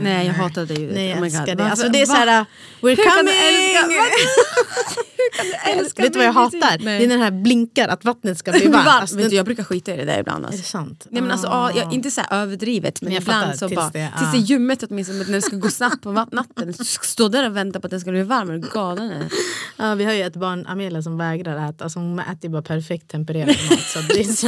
[0.00, 0.94] Nej jag hatar det ljudet.
[0.94, 1.56] Nej, jag Oh älskar God.
[1.56, 1.64] det.
[1.70, 2.44] Alltså, det är så här, we're
[2.80, 3.26] Hur kan coming!
[3.26, 3.86] du älska-
[5.16, 6.78] Hur kan du älska Vet du vad jag hatar?
[6.84, 6.98] Nej.
[6.98, 8.86] Det är när den här blinkar, att vattnet ska bli varmt.
[8.88, 10.44] Alltså, den- jag brukar skita i det där ibland.
[10.44, 10.70] är det Alltså.
[10.70, 11.06] sant?
[11.10, 11.70] Nej, men alltså, Ah.
[11.74, 14.32] ja, jag, inte så överdrivet men, Men jag ibland så tills bara, det- tills ah.
[14.32, 16.74] det är ljummet åtminstone när det ska gå snabbt på natten.
[17.02, 19.12] Stå där och vänta på att den ska bli varm, är du galen?
[19.76, 21.84] Ja, vi har ju ett barn, Amelia, som vägrar äta.
[21.84, 23.80] Alltså, hon äter ju bara perfekt tempererad mat.
[23.80, 24.46] Så det är så,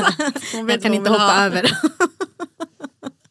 [0.56, 1.70] Hon vet jag kan inte hoppa över.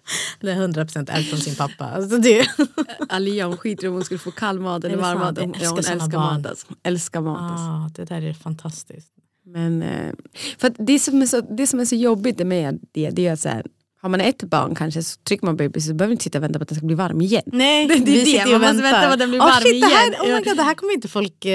[0.39, 1.86] Det är 100% ärvt från sin pappa.
[1.86, 2.47] Alltså det,
[3.10, 5.39] Alia hon skiter om hon skulle få kall mat eller varm mat.
[5.39, 6.45] Hon, älskar ja, hon älskar mat.
[6.45, 6.66] Alltså.
[6.70, 7.51] Hon älskar mat.
[7.51, 7.66] Alltså.
[7.66, 9.12] ah, det där är fantastiskt.
[9.45, 10.14] Men, eh,
[10.58, 13.39] för det, som är så, det som är så jobbigt med det, det är att
[13.39, 13.66] så här,
[14.08, 16.43] har man ett barn kanske så trycker man baby så behöver man inte sitta och
[16.43, 17.41] vänta på att den ska bli varm igen.
[17.45, 19.30] Nej, Det- det är vi det, sitter ju man och måste vänta på att den
[19.30, 20.22] blir oh, varm shit, Det här, igen.
[20.22, 21.51] oh my God, det här kommer inte folk, eh,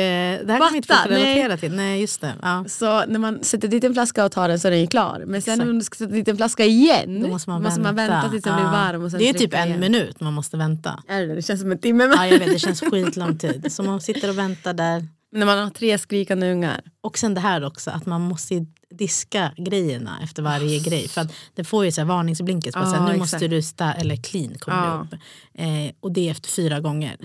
[0.47, 1.59] det här kommer inte folk relatera nej.
[1.59, 1.73] till.
[1.75, 2.33] Nej, just det.
[2.43, 2.65] Ja.
[2.69, 5.23] Så när man sätter dit en flaska och tar den så är den klar.
[5.27, 5.71] Men sen Exakt.
[5.71, 7.93] om du ska sätta dit en flaska igen Då måste man, vänta.
[7.93, 8.29] vänta.
[8.31, 8.71] tills den blir Ja.
[8.71, 9.05] varm.
[9.05, 9.81] Och sen det är typ en igen.
[9.81, 11.03] minut man måste vänta.
[11.09, 11.35] Är det?
[11.35, 12.05] det känns som en timme.
[12.17, 13.73] Ja, jag vet, det känns skitlång tid.
[13.73, 15.07] Så man sitter och väntar där.
[15.33, 16.81] när man har tre skrikande ungar.
[17.01, 18.55] Och sen det här också att man måste
[18.93, 21.09] diska grejerna efter varje grej.
[21.09, 23.19] För att det får ju så här varningsblinkers på Ja, att nu exakt.
[23.19, 25.07] måste du sta eller clean kommer Ja.
[25.13, 25.19] upp.
[25.55, 27.17] Eh, och det efter fyra gånger.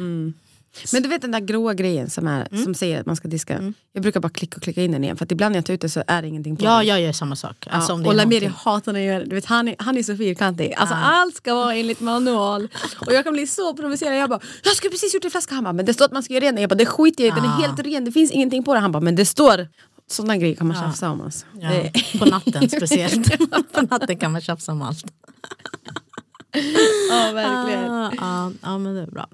[0.94, 2.64] Men du vet den där gråa grejen som, är, Mm.
[2.64, 3.74] som säger att man ska diska.
[3.94, 5.74] Jag brukar bara klicka och klicka in den igen för att ibland när jag tar
[5.74, 6.88] ut det så är det ingenting på Ja, den.
[6.88, 7.68] jag gör samma sak.
[7.70, 9.26] Alltså, det och Lamiri hatar när jag gör det.
[9.26, 10.74] Du vet, han, är, han är så fyrkantig.
[10.78, 12.68] Alltså, Allt ska vara enligt manual.
[13.08, 14.18] Och jag kan bli så provocerad.
[14.18, 15.56] Jag bara, jag skulle precis gjort en flaska.
[15.56, 16.62] Han bara, men det står att man ska göra ren den.
[16.62, 17.42] Jag bara, det skiter jag i.
[17.42, 18.06] Den är helt ren.
[18.06, 18.82] Det finns ingenting på den.
[18.84, 19.68] Han bara, men det står.
[20.10, 21.22] Sådana grejer kan man tjafsa om.
[21.22, 21.46] Alltså.
[21.62, 23.38] Ja, Det- på natten speciellt.
[23.74, 25.06] på natten kan man tjafsa om allt.
[27.10, 27.92] Ja, verkligen.
[27.92, 29.28] Ah, ja, ja, men det är bra.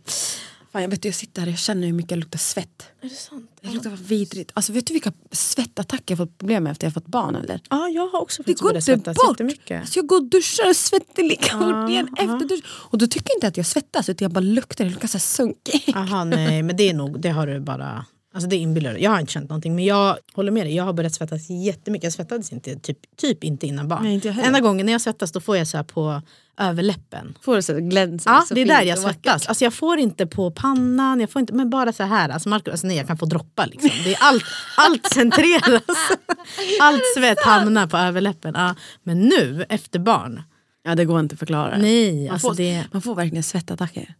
[0.72, 2.88] Fan, jag, vet, jag sitter här och jag känner hur mycket jag luktar svett.
[3.02, 3.50] Är det sant?
[3.62, 4.52] Det luktar vidrigt.
[4.54, 7.36] Alltså, vet du vilka svettattacker jag fått problem med efter jag fått barn?
[7.36, 7.60] Eller?
[7.70, 9.42] Ja, jag har också Det faktiskt går inte bort.
[9.72, 12.64] Alltså jag går och duschar och svettar lika fort igen efter dusch.
[12.68, 14.86] Och då tycker jag inte att jag svettas utan jag bara luktar.
[14.86, 15.94] Jag luktar så sunkig.
[15.96, 19.12] Aha, nej, men det är nog, det har du bara, alltså det inbillar du Jag
[19.12, 22.04] har inte känt någonting men jag håller med dig, jag har börjat svettas jättemycket.
[22.04, 24.04] Jag svettades inte, typ, typ inte innan barn.
[24.04, 24.30] Nej, inte.
[24.30, 26.22] Enda gången när jag svettas då får jag så på
[26.58, 27.38] överläppen.
[27.42, 28.32] Får det så glänser.
[28.32, 29.48] Ja, så det är där jag svettas.
[29.48, 32.30] Alltså jag får inte på pannan, jag får inte, men bara så här.
[32.30, 33.68] Alltså Marcus, alltså nej, jag kan få droppar.
[33.68, 33.90] Liksom.
[34.04, 34.44] Det är allt,
[34.78, 35.84] allt centreras.
[36.82, 38.54] Allt svett hamnar på överläppen.
[38.58, 38.76] Ja.
[39.04, 40.44] Men nu, efter barn,
[40.84, 41.78] Ja det går inte att förklara.
[41.78, 42.24] nej.
[42.26, 44.16] man, Alltså får, det, man får verkligen svettattacker.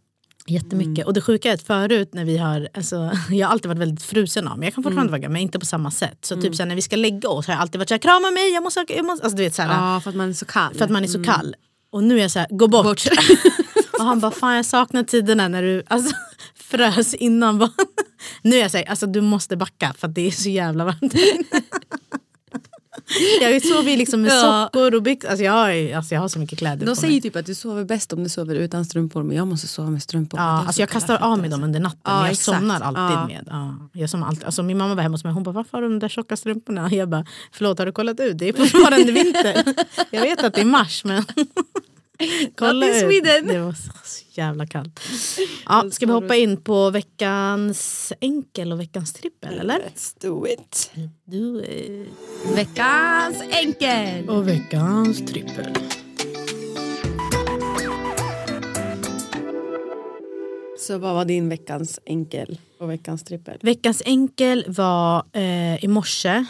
[0.46, 1.06] Jättemycket.
[1.06, 4.02] Och det sjuka är att förut när vi har, alltså, jag har alltid varit väldigt
[4.02, 4.66] frusen av mig.
[4.66, 6.18] Jag kan fortfarande vara men inte på samma sätt.
[6.24, 8.50] Så typ såhär, när vi ska lägga oss har jag alltid varit såhär, krama mig,
[8.50, 9.24] jag måste, jag måste.
[9.24, 10.74] Alltså, du vet, såhär, Ja för att man är så kall.
[10.74, 11.56] För att man är så kall.
[11.92, 13.02] Och nu är jag såhär, gå bort.
[13.98, 16.16] Och han bara, fan jag saknar tiderna när du alltså,
[16.54, 17.70] frös innan.
[18.42, 21.14] Nu är jag säger, alltså du måste backa för att det är så jävla varmt.
[23.40, 24.68] Jag sover liksom med Ja.
[24.72, 25.28] sockor och byxor.
[25.28, 27.20] Alltså jag, har, alltså jag har så mycket kläder De på säger mig.
[27.20, 30.02] typ att du sover bäst om du sover utan strumpor men jag måste sova med
[30.02, 30.40] strumpor.
[30.40, 32.00] Ja, alltså så jag kastar av mig dem under natten.
[32.04, 32.58] Ja, men jag exakt.
[32.58, 33.26] somnar alltid Ja.
[33.26, 33.44] med.
[33.50, 34.44] Ja, jag somnar alltid.
[34.44, 36.36] Alltså min mamma var hemma hos mig hon bara varför har du de där tjocka
[36.36, 36.90] strumporna?
[36.92, 38.38] Jag bara förlåt har du kollat ut?
[38.38, 39.64] Det är fortfarande vinter.
[40.10, 41.24] Jag vet att det är mars men
[42.56, 43.00] kolla Not in.
[43.00, 43.46] Sweden.
[43.46, 45.00] Det var så, så jävla kallt.
[45.66, 49.78] Ja, ska vi hoppa in på veckans enkel och veckans trippel eller?
[49.78, 50.90] Let's do it.
[51.24, 52.08] Do it.
[52.54, 54.28] Veckans enkel.
[54.28, 55.74] Och veckans trippel.
[60.78, 63.58] Så vad var din veckans enkel och veckans trippel?
[63.62, 66.44] Veckans enkel var eh, i morse.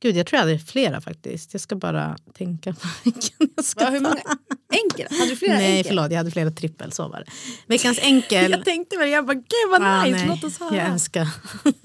[0.00, 1.54] Gud jag tror jag hade flera faktiskt.
[1.54, 4.20] Jag ska bara tänka på vilken jag ska Va, hur många
[4.72, 5.06] enkel?
[5.18, 5.88] Hade du flera Nej enkel?
[5.90, 7.26] förlåt jag hade flera trippel, så var det.
[7.66, 8.50] Veckans enkel.
[8.50, 10.76] Jag tänkte väl, jag bara gud vad Ah, nice, nej, låt oss höra.
[10.76, 11.28] Jag önskar.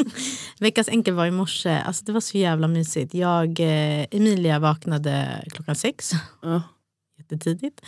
[0.59, 1.70] Veckans enkel var i morse.
[1.70, 3.14] Alltså, det var så jävla mysigt.
[3.14, 6.12] Jag, eh, Emilia vaknade klockan sex.
[6.41, 6.62] Ja.
[7.18, 7.82] Jättetidigt.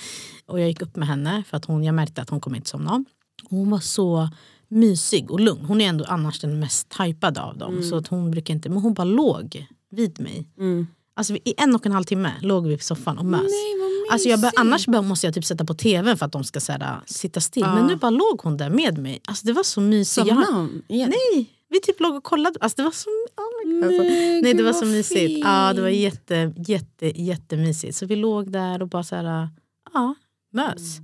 [0.45, 2.69] Och jag gick upp med henne för att hon, jag märkte att hon kommer inte
[2.69, 3.05] somna om.
[3.43, 4.29] Och hon var så
[4.67, 5.65] mysig och lugn.
[5.65, 7.83] Hon är ändå annars den mest hypade av dem.
[7.83, 10.47] Så att hon brukar inte, men hon bara låg vid mig.
[10.59, 10.87] Mm.
[11.15, 13.41] Alltså, I en och en halv timme låg vi på soffan och mös.
[13.41, 16.43] Nej, Alltså jag bör, annars bör, måste jag typ sätta på tv för att de
[16.43, 17.63] ska så här, sitta still.
[17.63, 19.21] Men nu bara låg hon där med mig.
[19.27, 20.27] Alltså det var så mysigt.
[20.27, 20.83] Igen?
[20.89, 22.59] nej, vi typ låg och kollade.
[22.61, 23.91] Alltså det var så, oh my God.
[23.91, 25.39] Nej, nej, det var så mysigt.
[25.43, 27.95] Ja, det var jätte, jätte, jättemysigt.
[27.97, 29.49] Så vi låg där och bara så här,
[29.93, 30.15] ja,
[30.51, 30.97] mös.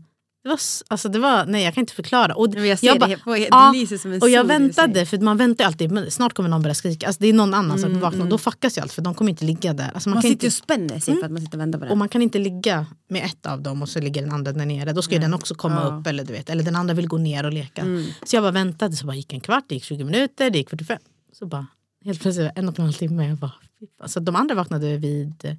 [0.44, 2.36] Det var, alltså det var, nej jag kan inte förklara.
[2.36, 3.74] Och Men jag ser det bara- helt- det ja,
[4.22, 7.08] och jag det väntade, för man väntar alltid, men snart kommer någon börja skrika.
[7.08, 9.14] Alltså det är någon annan som Mm, vaknar och då fuckas ju allt för de
[9.16, 9.92] kommer inte ligga där.
[9.94, 11.80] Alltså man, Man kan sitter inte, och spänner sig för att man sitter och väntar
[11.80, 11.92] på det.
[11.92, 14.66] och man kan inte ligga med ett av dem och så ligger den andra där
[14.66, 14.94] nere.
[14.94, 15.88] Då ska ju den också komma Ja.
[15.88, 16.00] Mm.
[16.00, 16.50] upp eller du vet.
[16.50, 17.86] Eller den andra vill gå ner och leka.
[18.24, 20.70] Så jag bara väntade, så bara gick en kvart, det gick 20 minuter, det gick
[20.70, 20.98] 45.
[21.34, 21.68] Så bara
[22.06, 23.28] helt plötsligt en och en halv timme.
[23.28, 24.10] Jag bara, fy fan.
[24.10, 25.58] så de andra vaknade vid,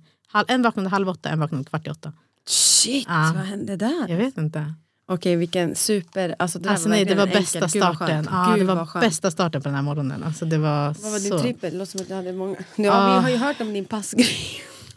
[0.48, 2.12] en vaknade halv åtta, en vaknade kvart i åtta.
[2.50, 3.32] Shit, Ja.
[3.36, 4.06] vad hände där?
[4.08, 4.74] Jag vet inte.
[5.08, 6.34] Okej, vilken super...
[6.38, 8.28] Alltså, det, Alltså, nej, det var bästa vad starten.
[8.30, 9.04] Ja, det Gud, var vad skönt.
[9.04, 10.22] bästa starten på den här morgonen.
[10.22, 11.38] Alltså, det var Vad var din så...
[11.38, 11.72] trippel?
[11.72, 12.56] Det låter som att du hade många.
[12.76, 13.16] Ja, Ja.
[13.16, 14.26] Vi har ju hört om din passgrej.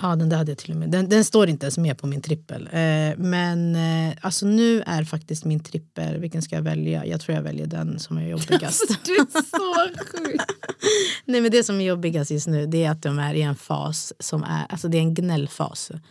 [0.02, 0.90] Ja, den där hade jag till och med.
[0.92, 2.70] Den, den står inte ens med på min trippel.
[2.72, 7.06] Eh, men eh, alltså nu är faktiskt min trippel, vilken ska jag välja?
[7.06, 8.84] Jag tror jag väljer den som är jobbigast.
[9.06, 10.42] Du är så sjuk.
[11.26, 13.56] Nej men det som är jobbigast just nu det är att de är i en
[13.56, 15.92] fas som är, alltså det är en gnällfas.
[15.92, 16.04] Mm,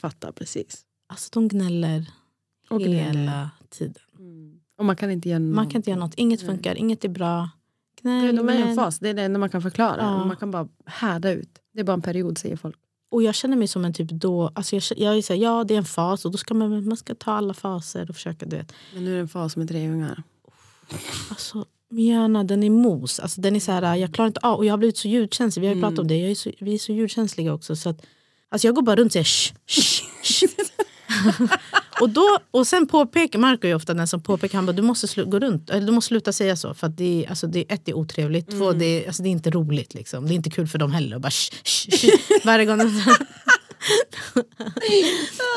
[0.00, 0.84] fattar precis.
[1.06, 2.10] Alltså de gnäller
[2.70, 3.48] Och hela gnäller.
[3.70, 4.02] tiden.
[4.78, 5.54] Och man kan inte göra något.
[5.54, 7.50] Man kan inte göra något, inget funkar, inget är bra.
[8.02, 10.02] Gnäll, de är i en fas, det är det enda man kan förklara.
[10.02, 10.24] Ja.
[10.24, 11.58] Man kan bara härda ut.
[11.72, 12.76] Det är bara en period säger folk.
[13.10, 15.64] Och jag känner mig som en typ då, alltså jag, jag är så här, ja
[15.64, 18.46] det är en fas och då ska man, man ska ta alla faser och försöka
[18.46, 18.72] du vet.
[18.94, 20.22] Men nu är det en fas med tre ungar.
[21.30, 23.20] Alltså min hjärna den är mos.
[23.20, 25.60] Alltså, den är så här, jag klarar inte av och jag har blivit så ljudkänslig.
[25.60, 26.16] Vi har ju pratat om det.
[26.16, 27.76] Jag är så, vi är så ljudkänsliga också.
[27.76, 28.06] Så att,
[28.50, 30.44] alltså, jag går bara runt och säger shh, shh, shh.
[32.00, 35.24] och, då, och sen påpekar Marco är ofta den som påpekar han bara, du måste
[35.24, 36.74] gå runt, eller du måste sluta säga så.
[36.74, 39.28] För att det, är, alltså, det, ett det är otrevligt, två det, är- alltså, det
[39.28, 39.94] är inte roligt.
[39.94, 40.26] Liksom.
[40.26, 41.16] Det är inte kul för dem heller.
[41.16, 42.08] Och bara, shh, shh, shh.
[42.44, 42.80] Varje gång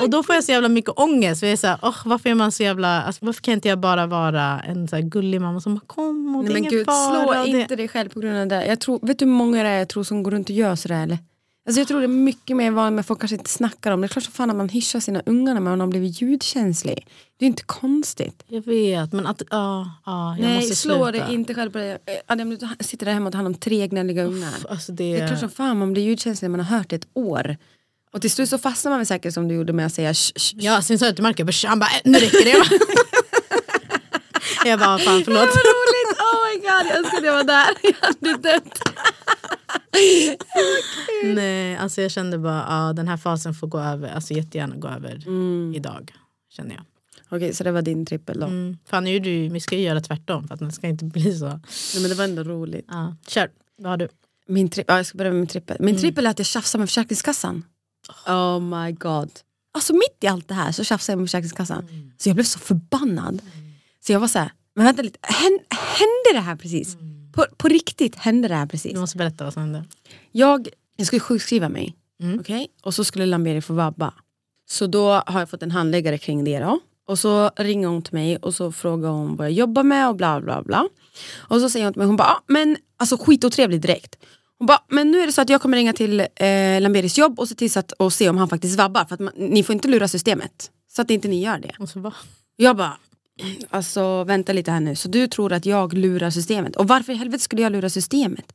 [0.02, 1.42] och då får jag så jävla mycket ångest.
[1.42, 3.80] Jag är så här, "Åh, varför, är man så jävla, alltså, varför kan inte jag
[3.80, 6.72] bara vara en så gullig mamma som bara kom och det Nej, är men ingen
[6.72, 7.24] gud, fara.
[7.24, 8.66] slå det- inte dig själv på grund av det.
[8.66, 10.76] Jag tror, vet du hur många det är jag tror som går runt och gör
[10.76, 11.18] sådär eller?
[11.66, 14.08] Alltså jag tror det är mycket mer vanligt med folk kanske inte snackar om det.
[14.08, 17.08] Det är klart som fan att man hyschar sina ungar när man har blivit ljudkänslig.
[17.40, 18.44] Det är inte konstigt.
[18.48, 21.26] Jag vet, men att, ja, ja, jag Nej, måste slå sluta.
[21.26, 21.92] dig inte själv på det.
[21.92, 21.98] Eh,
[22.28, 24.54] Adam, du sitter där hemma och tar hand om tre gnälliga ungar.
[24.70, 27.08] Alltså Det är klart som fan man blir ljudkänslig när man har hört det ett
[27.14, 27.58] år.
[28.14, 30.32] Och till slut så fastnar man väl säkert som du gjorde med att säga sh,
[30.36, 30.54] sh, sh.
[30.58, 32.80] Ja, sen sa jag till "Sh", han bara, "Äh, nu räcker det.
[34.70, 35.40] jag bara, fan förlåt.
[35.40, 36.20] Vad roligt!
[36.20, 37.70] Oh my god, jag önskar att jag var där.
[37.82, 38.80] Jag hade dött.
[41.24, 44.88] Nej, alltså jag kände bara, ja, den här fasen får gå över, alltså jättegärna gå
[44.88, 45.74] över Mm.
[45.76, 46.14] idag.
[46.50, 46.84] Känner jag.
[47.30, 48.46] Okej, så det var din trippel då.
[48.46, 48.78] Mm.
[48.86, 51.46] Fan, nu du, vi ska ju göra tvärtom för att det ska inte bli så.
[51.48, 51.62] Nej,
[52.02, 52.86] men det var ändå roligt.
[52.90, 53.16] Ja.
[53.28, 54.08] Kör, vad har du?
[54.48, 55.78] Min tri- ja, jag ska börja med min trippel.
[55.80, 57.64] Min trippel är att jag tjafsar med Försäkringskassan.
[58.28, 59.30] Oh my god.
[59.74, 61.88] Alltså mitt i allt det här så tjafsar jag med Försäkringskassan.
[62.18, 63.42] Så jag blev så förbannad.
[64.06, 66.98] Så jag var så här, men vänta lite, Hän- hände det här precis?
[67.34, 68.94] På, på riktigt hände det här precis?
[68.94, 69.84] Du måste berätta vad som hände.
[70.32, 70.68] Jag,
[70.98, 71.96] jag skulle sjukskriva mig.
[72.22, 72.40] Mm.
[72.40, 72.68] okej?
[72.84, 74.14] Och så skulle Lamberi få vabba.
[74.70, 76.60] Så då har jag fått en handläggare kring det.
[76.60, 76.80] Då.
[77.08, 80.16] Och så ringer hon till mig och så frågar hon vad jag jobbar med och
[80.16, 80.90] bla bla bla.
[81.38, 84.16] Och så säger hon till mig, hon bara, ah, men alltså skitotrevlig direkt.
[84.58, 87.40] Hon bara, men nu är det så att jag kommer ringa till eh, Lamberis jobb
[87.40, 89.06] och se till så att, och se om han faktiskt vabbar.
[89.06, 90.72] För att man, ni får inte lura systemet.
[90.88, 91.76] Så att inte ni gör det.
[91.80, 92.14] Och så bara,
[92.56, 92.98] Jag bara,
[93.70, 94.96] alltså vänta lite här nu.
[94.96, 96.76] Så du tror att jag lurar systemet?
[96.76, 98.54] Och varför i helvete skulle jag lura systemet?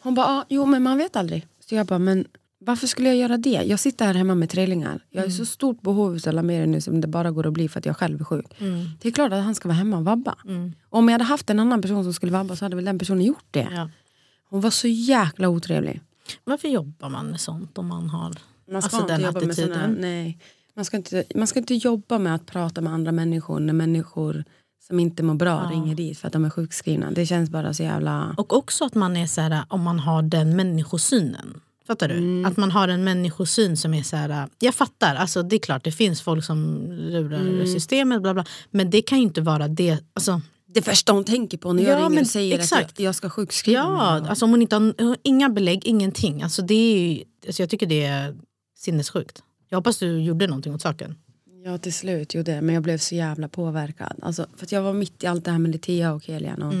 [0.00, 1.46] Hon bara, ah, jo men man vet aldrig.
[1.68, 2.26] Så jag bara, men
[2.58, 3.62] varför skulle jag göra det?
[3.66, 5.04] Jag sitter här hemma med trillingar.
[5.10, 7.78] Jag är så stort behov av Lameri nu som det bara går att bli för
[7.78, 8.46] att jag själv är sjuk.
[9.00, 10.36] Det är klart att han ska vara hemma och vabba.
[10.88, 12.98] Och om jag hade haft en annan person som skulle vabba så hade väl den
[12.98, 13.68] personen gjort det.
[13.70, 13.90] Ja.
[14.48, 16.00] Hon var så jäkla otrevlig.
[16.44, 19.50] Varför jobbar man med sånt om man har Man ska alltså, inte den jobba med
[19.50, 19.74] attityden?
[19.74, 20.38] såna, nej.
[20.76, 24.44] Man ska, inte, man ska inte jobba med att prata med andra människor när människor
[24.86, 27.10] som inte mår bra ringer dit för att de är sjukskrivna.
[27.10, 28.34] Det känns bara så jävla...
[28.38, 31.60] Och också att man är så här, om man har den människosynen.
[31.86, 32.14] Fattar du?
[32.14, 32.44] Mm.
[32.44, 35.84] Att man har en människosyn som är så här, jag fattar, alltså det är klart
[35.84, 37.66] det finns folk som lurar Mm.
[37.66, 38.44] systemet bla bla.
[38.70, 42.00] Men det kan ju inte vara det, alltså, Det första hon tänker på när jag
[42.00, 42.90] Ja, ringer och säger exakt.
[42.92, 44.28] att jag, jag ska sjukskriva ja, mig.
[44.30, 46.42] alltså om hon inte har inga belägg, ingenting.
[46.42, 48.34] Alltså det är, ju- alltså jag tycker det är
[48.78, 49.42] sinnessjukt.
[49.72, 51.14] Jag hoppas du gjorde någonting åt saken.
[51.64, 54.16] Ja till slut gjorde det men jag blev så jävla påverkad.
[54.22, 56.62] Alltså, för jag var mitt i allt det här med Litea och Kelian.
[56.62, 56.74] Och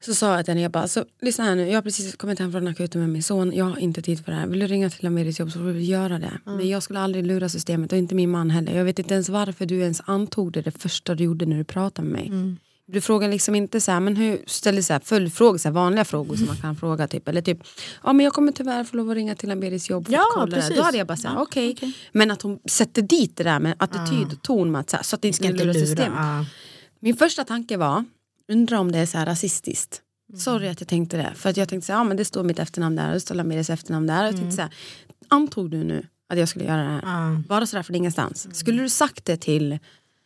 [0.00, 2.38] Så sa jag till henne, jag bara, alltså, lyssna här nu, jag har precis kommit
[2.38, 4.46] hem från akuten med min son, jag har inte tid för det här.
[4.46, 6.32] Vill du ringa till Amiris jobb så får du göra det.
[6.44, 8.76] Men jag skulle aldrig lura systemet och inte min man heller.
[8.76, 11.64] Jag vet inte ens varför du ens antog det det första du gjorde när du
[11.64, 12.56] pratade med mig.
[12.88, 16.04] Du frågar liksom inte så här, men hur, ställer så här följdfrågor, så här vanliga
[16.04, 17.08] frågor som man kan fråga.
[17.08, 17.28] Typ.
[17.28, 17.58] Eller typ,
[18.02, 20.34] ja men jag kommer tyvärr få lov att ringa till Amiris jobb för Ja, att
[20.34, 20.76] kolla precis.
[20.76, 21.76] Då hade jag bara sagt, okej.
[22.12, 25.04] Men att hon sätter dit det där med attityd och ton med att, så, här,
[25.04, 26.18] så att det inte Ska lura systemet.
[26.18, 26.44] Ja.
[27.00, 28.04] Min första tanke var,
[28.48, 30.02] undrar om det är så här rasistiskt.
[30.38, 31.32] Sorry att jag tänkte det.
[31.34, 33.20] För att jag tänkte så här, ja men det står mitt efternamn där och det
[33.20, 34.22] står Lamires efternamn där.
[34.22, 34.74] Och jag tänkte så här,
[35.28, 37.02] antog du nu att jag skulle göra det här?
[37.04, 37.42] Ja.
[37.48, 38.48] Bara sådär från ingenstans.
[38.52, 39.78] Skulle du sagt det till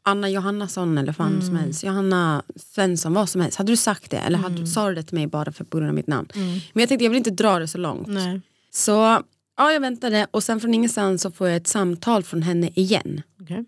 [0.03, 3.59] Anna Johannesson eller fan som helst, Johanna Svensson, vad som helst.
[3.59, 4.17] Hade du sagt det?
[4.17, 6.29] Eller hade du, sa du det till mig bara för på grund av mitt namn?
[6.35, 8.09] Men jag tänkte jag vill inte dra det så långt.
[8.09, 8.41] Nej.
[8.71, 9.23] Så
[9.57, 13.23] ja, jag väntade och sen från ingenstans så får jag ett samtal från henne igen.
[13.43, 13.65] Okej.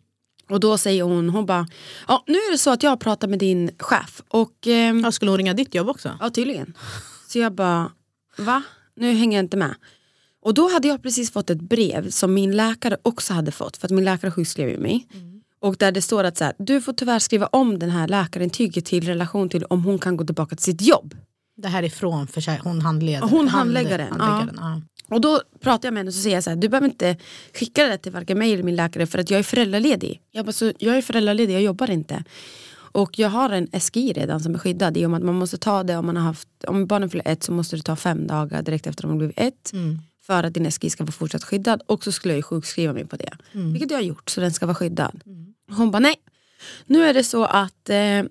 [0.48, 1.68] Och då säger hon, hon bara,
[2.08, 5.12] ja nu är det så att jag har pratat med din chef och ehm, Ja,
[5.12, 6.18] skulle hon ringa ditt jobb också?
[6.20, 6.74] Ja tydligen.
[7.28, 7.90] Så jag bara,
[8.36, 8.62] va?
[8.96, 9.74] Nu hänger jag inte med.
[10.42, 13.86] Och då hade jag precis fått ett brev som min läkare också hade fått, för
[13.86, 15.06] att min läkare sjukskrev ju mig.
[15.62, 18.84] Och där det står att så här, du får tyvärr skriva om den här läkarintyget
[18.84, 21.14] till relation till om hon kan gå tillbaka till sitt jobb.
[21.56, 23.28] Det här är från för sig, hon handledare.
[23.30, 24.58] Hon hand- handläggaren, handläggaren
[25.08, 25.14] ja.
[25.14, 27.16] Och då pratar jag med henne och så säger jag så här, du behöver inte
[27.54, 30.20] skicka det till varken mig eller min läkare för att jag är föräldraledig.
[30.30, 32.24] Jag, bara, så, jag är föräldraledig, jag jobbar inte.
[32.74, 35.58] Och jag har en SGI redan som är skyddad i och med att man måste
[35.58, 38.26] ta det om man har haft, om barnen fyller ett så måste det ta fem
[38.26, 39.70] dagar direkt efter att de har blivit ett.
[40.32, 43.06] För att din SGI ska vara fortsatt skyddad och så skulle jag ju sjukskriva mig
[43.06, 43.30] på det.
[43.72, 45.20] Vilket jag har gjort så den ska vara skyddad.
[45.70, 46.14] Hon bara nej,
[46.86, 48.22] nu är det så att eh,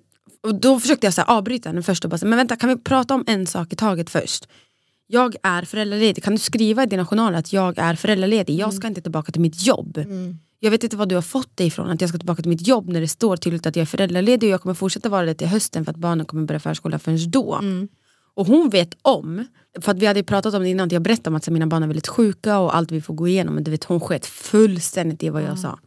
[0.42, 3.14] och då försökte jag så avbryta henne först och bara men vänta kan vi prata
[3.14, 4.48] om en sak i taget först?
[5.06, 8.56] Jag är föräldraledig, kan du skriva i dina journaler att jag är föräldraledig?
[8.58, 9.98] Jag ska inte tillbaka till mitt jobb.
[10.60, 12.66] Jag vet inte vad du har fått det ifrån att jag ska tillbaka till mitt
[12.66, 15.34] jobb när det står tydligt att jag är föräldraledig och jag kommer fortsätta vara det
[15.34, 17.60] till hösten för att barnen kommer börja förskola förrän då.
[18.34, 19.46] Och hon vet om,
[19.80, 21.82] för att vi hade pratat om det innan, att jag berättade om att mina barn
[21.82, 23.54] är väldigt sjuka och allt vi får gå igenom.
[23.54, 25.78] Men du vet, hon sket fullständigt i vad jag sa.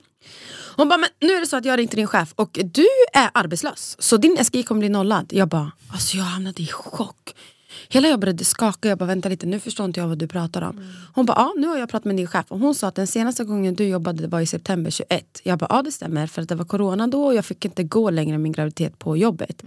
[0.77, 2.87] Hon bara, men nu är det så att jag har till din chef och du
[3.13, 3.95] är arbetslös.
[3.99, 5.25] Så din SGI kommer bli nollad.
[5.29, 7.35] Jag bara, alltså jag hamnade i chock.
[7.89, 10.61] Hela jag började skaka, jag bara vänta lite nu förstår inte jag vad du pratar
[10.61, 10.81] om.
[11.13, 13.07] Hon bara, ja nu har jag pratat med din chef och hon sa att den
[13.07, 15.41] senaste gången du jobbade var i september 21.
[15.43, 17.83] Jag bara, ja det stämmer för att det var corona då och jag fick inte
[17.83, 19.63] gå längre min graviditet på jobbet.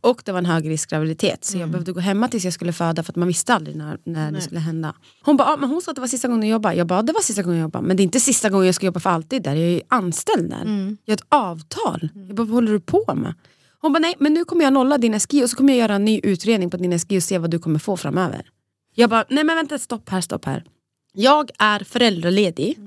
[0.00, 3.12] Och det var en högriskgraviditet så jag behövde gå hemma tills jag skulle föda för
[3.12, 4.94] att man visste aldrig när, när det skulle hända.
[5.22, 6.74] Hon bara, ja, men hon sa att det var sista gången jag jobbade.
[6.74, 8.74] Jag bara, det var sista gången jag jobbade men det är inte sista gången jag
[8.74, 9.54] ska jobba för alltid där.
[9.54, 10.64] Jag är ju anställd där.
[11.04, 12.08] Jag har ett avtal.
[12.14, 13.34] Jag bara, vad håller du på med?
[13.80, 15.94] Hon bara, nej men nu kommer jag nolla din SGI och så kommer jag göra
[15.94, 18.50] en ny utredning på din SGI och se vad du kommer få framöver.
[18.94, 20.64] Jag bara, nej men vänta stopp här, stopp här.
[21.12, 22.78] Jag är föräldraledig.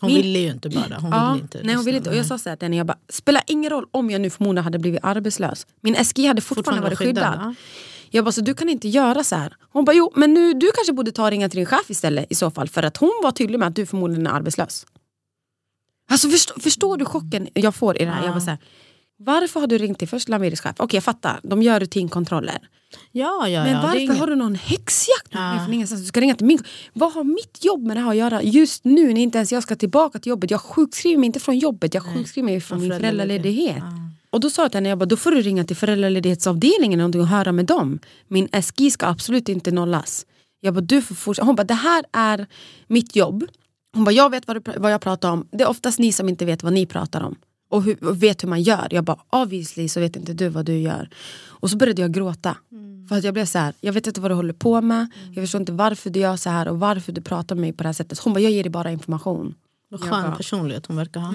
[0.00, 0.98] Hon Min- ville ju inte bara.
[0.98, 2.10] Hon Ja, ville inte nej, hon ville inte.
[2.10, 4.30] Och jag sa så här till henne, jag bara, spelar ingen roll om jag nu
[4.30, 5.66] förmodligen hade blivit arbetslös.
[5.80, 7.34] Min SGI hade fortfarande, varit skyddad.
[7.42, 7.54] ja.
[8.10, 9.56] Jag bara, så du kan inte göra så här.
[9.72, 12.26] Hon bara, jo men nu, du kanske borde ta och ringa till din chef istället
[12.32, 12.68] i så fall.
[12.68, 14.86] För att hon var tydlig med att du förmodligen är arbetslös.
[16.10, 18.24] Alltså förstå, förstår du chocken jag får i det här?
[18.24, 18.58] Jag bara, så här
[19.18, 20.74] varför har du ringt till först Lamiris chef?
[20.78, 22.58] Okej jag fattar, de gör rutinkontroller.
[23.12, 25.64] Ja, ja, Men ja, varför inget- har du någon häxjakt mig Ja.
[25.64, 26.00] från ingenstans?
[26.02, 26.58] Du ska ringa till min...
[26.92, 29.62] Vad har mitt jobb med det här att göra just nu när inte ens jag
[29.62, 30.50] ska tillbaka till jobbet?
[30.50, 33.74] Jag sjukskriver mig inte från jobbet, jag sjukskriver mig från min föräldraledighet.
[33.74, 34.12] föräldraledighet.
[34.30, 37.20] Och då sa jag till henne, jag bara, då får du ringa till föräldraledighetsavdelningen någonting
[37.20, 37.98] och höra med dem.
[38.28, 40.26] Min SGI ska absolut inte nollas.
[40.60, 41.46] Jag bara, du får fortsätta.
[41.46, 42.46] Hon bara, det här är
[42.86, 43.44] mitt jobb.
[43.94, 45.48] Hon bara, jag vet vad, du, vad jag pratar om.
[45.52, 47.34] Det är oftast ni som inte vet vad ni pratar om.
[47.68, 48.88] Och, hur, och vet hur man gör.
[48.90, 51.08] Jag bara, obviously så vet inte du vad du gör.
[51.44, 52.56] Och så började jag gråta.
[53.08, 55.06] För att jag blev så här, jag vet inte vad du håller på med.
[55.34, 57.82] Jag förstår inte varför du gör så här och varför du pratar med mig på
[57.82, 58.18] det här sättet.
[58.18, 59.54] Hon bara, jag ger dig bara information.
[59.88, 61.32] Vad skön bara, personlighet hon verkar ha.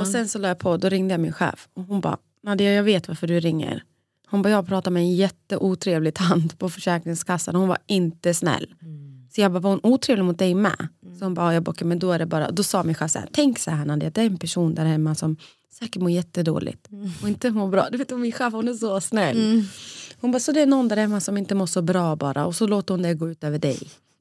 [0.00, 1.68] Och sen så la jag på, då ringde jag min chef.
[1.74, 3.84] Och hon bara, Nadia jag vet varför du ringer.
[4.28, 7.54] Hon bara, jag pratade med en jätteotrevlig tant på Försäkringskassan.
[7.54, 8.74] Hon var inte snäll.
[9.34, 10.88] Så jag bara, var hon otrevlig mot dig med?
[11.18, 12.94] Så hon bara, ja, jag bara, "Okej, men då är det bara, då sa min
[12.94, 15.36] chef så här, tänk så här Nadia, det är en person där hemma som
[15.78, 16.88] säkert mår jättedåligt
[17.22, 17.88] och inte mår bra.
[17.90, 19.64] Du vet min chef hon är så snäll.
[20.20, 22.54] Hon bara, så det är någon där hemma som inte mår så bra bara och
[22.56, 23.78] så låter hon det gå ut över dig.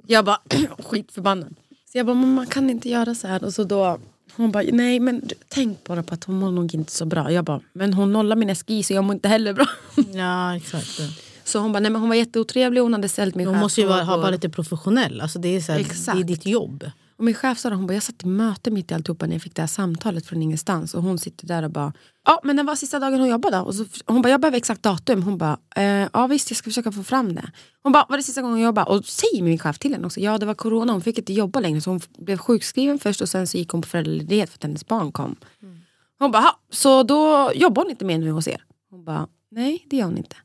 [0.07, 0.39] Jag bara,
[0.79, 1.55] skitförbannad.
[1.91, 3.43] Så jag bara, men man kan inte göra så här.
[3.43, 3.99] Och så då,
[4.35, 7.31] hon bara, nej men tänk bara på att hon mår nog inte så bra.
[7.31, 9.65] Jag bara, men hon nollar min SGI så jag mår inte heller bra.
[10.13, 10.99] Ja exakt.
[11.43, 13.81] Så hon bara, nej men hon var jätteotrevlig, hon hade ställt min Hon chef måste
[13.81, 14.21] ju vara, ha, frågor.
[14.21, 15.21] vara lite professionell.
[15.21, 15.79] Alltså det, är så här,
[16.15, 16.91] det är ditt jobb.
[17.17, 19.33] Och min chef sa det, hon bara, jag satt i möte mitt i alltihopa när
[19.35, 20.93] jag fick det här samtalet från ingenstans.
[20.93, 21.93] Och hon sitter där och bara,
[22.25, 23.59] ja men det var sista dagen hon jobbade.
[23.59, 25.23] Och så, hon bara, jag behöver exakt datum.
[25.23, 27.51] Hon bara, eh, ja visst jag ska försöka få fram det.
[27.83, 28.91] Hon bara, var det sista gången hon jobbade?
[28.91, 31.59] Och säger min chef till henne också, ja det var corona, hon fick inte jobba
[31.59, 31.81] längre.
[31.81, 34.85] Så hon blev sjukskriven först och sen så gick hon på föräldraledighet för att hennes
[34.87, 35.35] barn kom.
[36.19, 38.63] Hon bara, "Ha, så då jobbar hon inte mer nu hos er?
[38.89, 40.35] Hon bara, nej det gör hon inte.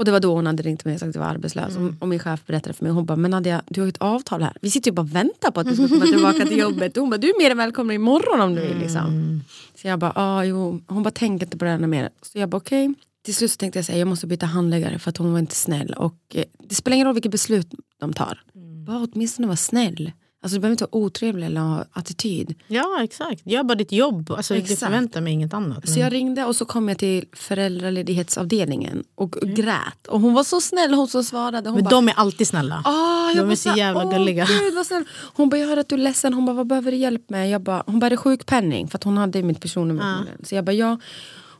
[0.00, 1.76] Och det var då hon hade ringt mig och sagt att jag var arbetslös.
[1.76, 4.02] Och, och min chef berättade för mig, hon bara, men Nadia du har ju ett
[4.02, 4.56] avtal här.
[4.60, 6.96] Vi sitter ju bara och väntar på att du ska komma tillbaka till jobbet.
[6.96, 8.78] Och hon bara, du är mer än välkommen imorgon om du vill.
[8.78, 9.40] Liksom.
[9.74, 10.80] Så jag bara, ah, jo.
[10.86, 12.10] Hon bara, tänk inte på det här mer.
[12.22, 12.94] Så jag bara, okej.
[13.24, 15.94] Till slut tänkte jag säga, jag måste byta handläggare för att hon var inte snäll.
[15.98, 17.68] Och eh, det spelar ingen roll vilket beslut
[18.00, 18.42] de tar.
[18.86, 20.12] Bara åtminstone vara snäll.
[20.42, 22.54] Alltså du behöver inte vara otrevlig eller ha attityd.
[22.66, 24.30] Ja exakt, gör bara ditt jobb.
[24.30, 24.80] Alltså, Exakt.
[24.80, 25.88] förväntar mig inget annat.
[25.88, 30.06] Så jag ringde och så kom jag till föräldraledighetsavdelningen och grät.
[30.08, 31.68] Och hon var så snäll, hon som svarade.
[31.68, 32.82] Hon Men bara, de är alltid snälla.
[32.84, 35.04] Ah, jag De är så här, jävla "Åh, gulliga." Gud, vad snäll.
[35.34, 36.34] Hon bara, jag hör att du är ledsen.
[36.34, 37.50] Hon bara, vad behöver du hjälp med?
[37.50, 38.88] Jag bara, hon bara, är det sjukpenning?
[38.88, 40.24] För att hon hade mitt personnummer.
[40.44, 40.98] Så jag bara, ja.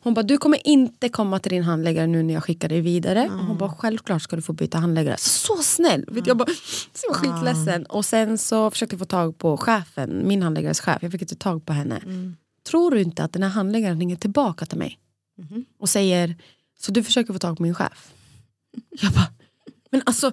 [0.03, 3.24] Hon bara, du kommer inte komma till din handläggare nu när jag skickar dig vidare.
[3.24, 5.16] Och hon bara, självklart ska du få byta handläggare.
[5.18, 6.05] Så snäll!
[6.09, 6.48] Vet, jag bara,
[6.94, 7.86] så jag var skitledsen.
[7.86, 10.98] Och sen så försökte jag få tag på chefen, min handläggares chef.
[11.03, 12.01] Jag fick inte tag på henne.
[12.70, 14.98] Tror du inte att den här handläggaren ringer tillbaka till mig?
[15.80, 16.36] Och säger,
[16.80, 18.12] så du försöker få tag på min chef?
[18.90, 19.26] Jag bara,
[19.90, 20.26] men alltså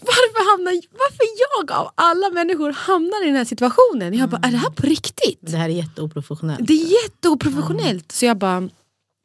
[0.00, 4.14] varför, hamnar, varför jag av alla människor hamnar i den här situationen?
[4.14, 5.38] Jag bara, är det här på riktigt?
[5.40, 6.66] Det här är jätteoprofessionellt.
[6.66, 8.12] Det är jätteoprofessionellt.
[8.12, 8.68] Så jag bara,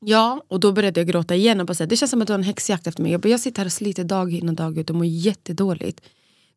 [0.05, 0.43] ja.
[0.47, 2.39] Och då började jag gråta igen och bara säga, det känns som att du har
[2.39, 3.11] en häxjakt efter mig.
[3.11, 6.01] Jag, bara, jag sitter här och sliter dag in och dag ut och mår jättedåligt.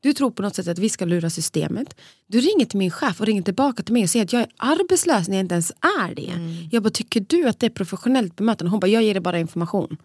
[0.00, 1.96] Du tror på något sätt att vi ska lura systemet.
[2.26, 4.48] Du ringer till min chef och ringer tillbaka till mig och säger att jag är
[4.56, 6.32] arbetslös när jag inte ens är det.
[6.72, 8.70] Jag bara, tycker du att det är professionellt bemötande?
[8.70, 9.96] Hon bara, jag ger dig bara information.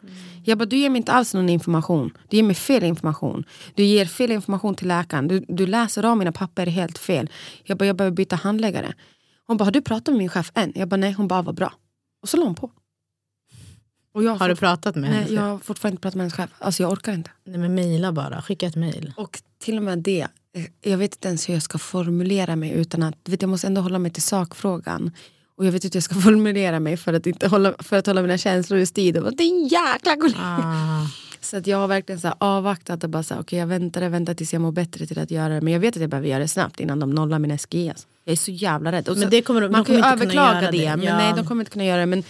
[0.45, 2.11] Jag bara, du ger mig inte alls någon information.
[2.29, 3.43] Du ger mig fel information.
[3.75, 5.27] Du ger fel information till läkaren.
[5.27, 7.29] Du, du läser av mina papper helt fel.
[7.63, 8.93] Jag bara, jag behöver byta handläggare.
[9.47, 10.71] Hon bara, har du pratat med min chef än?
[10.75, 11.11] Jag bara, nej.
[11.11, 11.73] Hon bara, vad bra.
[12.21, 12.71] Och så la hon på.
[14.13, 15.21] Och jag Har du pratat med henne?
[15.25, 16.49] Nej, jag har fortfarande inte pratat med hennes chef.
[16.59, 17.29] Alltså jag orkar inte.
[17.43, 19.13] Nej men mejla bara, skicka ett mejl.
[19.17, 22.71] Och till och med det, eh, jag vet inte ens hur jag ska formulera mig
[22.71, 25.11] utan att, vet, jag måste ändå hålla mig till sakfrågan.
[25.57, 28.05] Och jag vet inte hur jag ska formulera mig för att, inte hålla, för att
[28.07, 29.17] hålla mina känslor i styr.
[29.17, 30.15] Och bara, Din jäkla!
[30.37, 31.07] Ah.
[31.43, 34.09] Så att jag har verkligen så avvaktat och bara så här, okej jag väntar, jag
[34.09, 35.61] väntar tills jag mår bättre till att göra det.
[35.61, 37.89] Men jag vet att jag behöver göra det snabbt innan de nollar min SGI.
[37.89, 38.07] Alltså.
[38.23, 39.07] Jag är så jävla rädd.
[39.09, 40.95] Och Men så- det kommer de- man de kan ju kommer överklaga det, det.
[40.97, 41.17] men Ja.
[41.17, 42.05] nej de kommer inte kunna göra det.
[42.05, 42.23] Men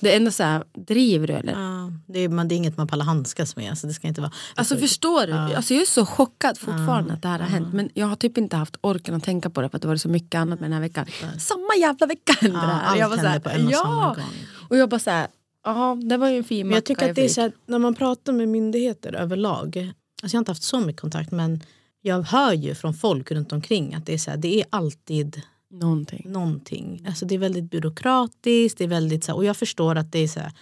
[0.00, 1.52] det är ändå så här, driver du eller?
[1.52, 3.70] Ja, det, är, man, det är inget man pallar handskas med.
[3.70, 4.32] Alltså, det ska inte vara...
[4.54, 5.32] Alltså förstår du?
[5.32, 7.74] Alltså, jag är så chockad fortfarande att det här har hänt.
[7.74, 9.96] Men jag har typ inte haft orken att tänka på det för att det var
[9.96, 11.06] så mycket annat med den här veckan.
[11.38, 12.84] Samma jävla vecka hände Ja, det här.
[12.84, 13.78] allt jag var så här, på en och ja.
[13.78, 14.24] samma gång.
[14.68, 15.28] Och jag bara såhär,
[15.64, 17.52] ja det var ju en fin Men jag macka tycker att det är så här,
[17.66, 19.76] när man pratar med myndigheter överlag.
[20.22, 21.60] Alltså jag har inte haft så mycket kontakt men
[22.02, 25.42] jag hör ju från folk runt omkring att det är, så här, det är alltid
[25.70, 26.30] Någonting.
[26.30, 27.04] någonting.
[27.06, 28.78] Alltså det är väldigt byråkratiskt.
[28.78, 30.52] Det är väldigt, så här, och jag förstår att det är så här,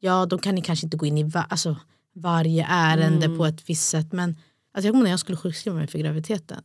[0.00, 1.76] ja de kan kanske inte gå in i va, alltså,
[2.14, 4.12] varje ärende på ett visst sätt.
[4.12, 4.30] Men
[4.74, 6.62] alltså, jag kommer när jag skulle sjukskriva mig för graviditeten.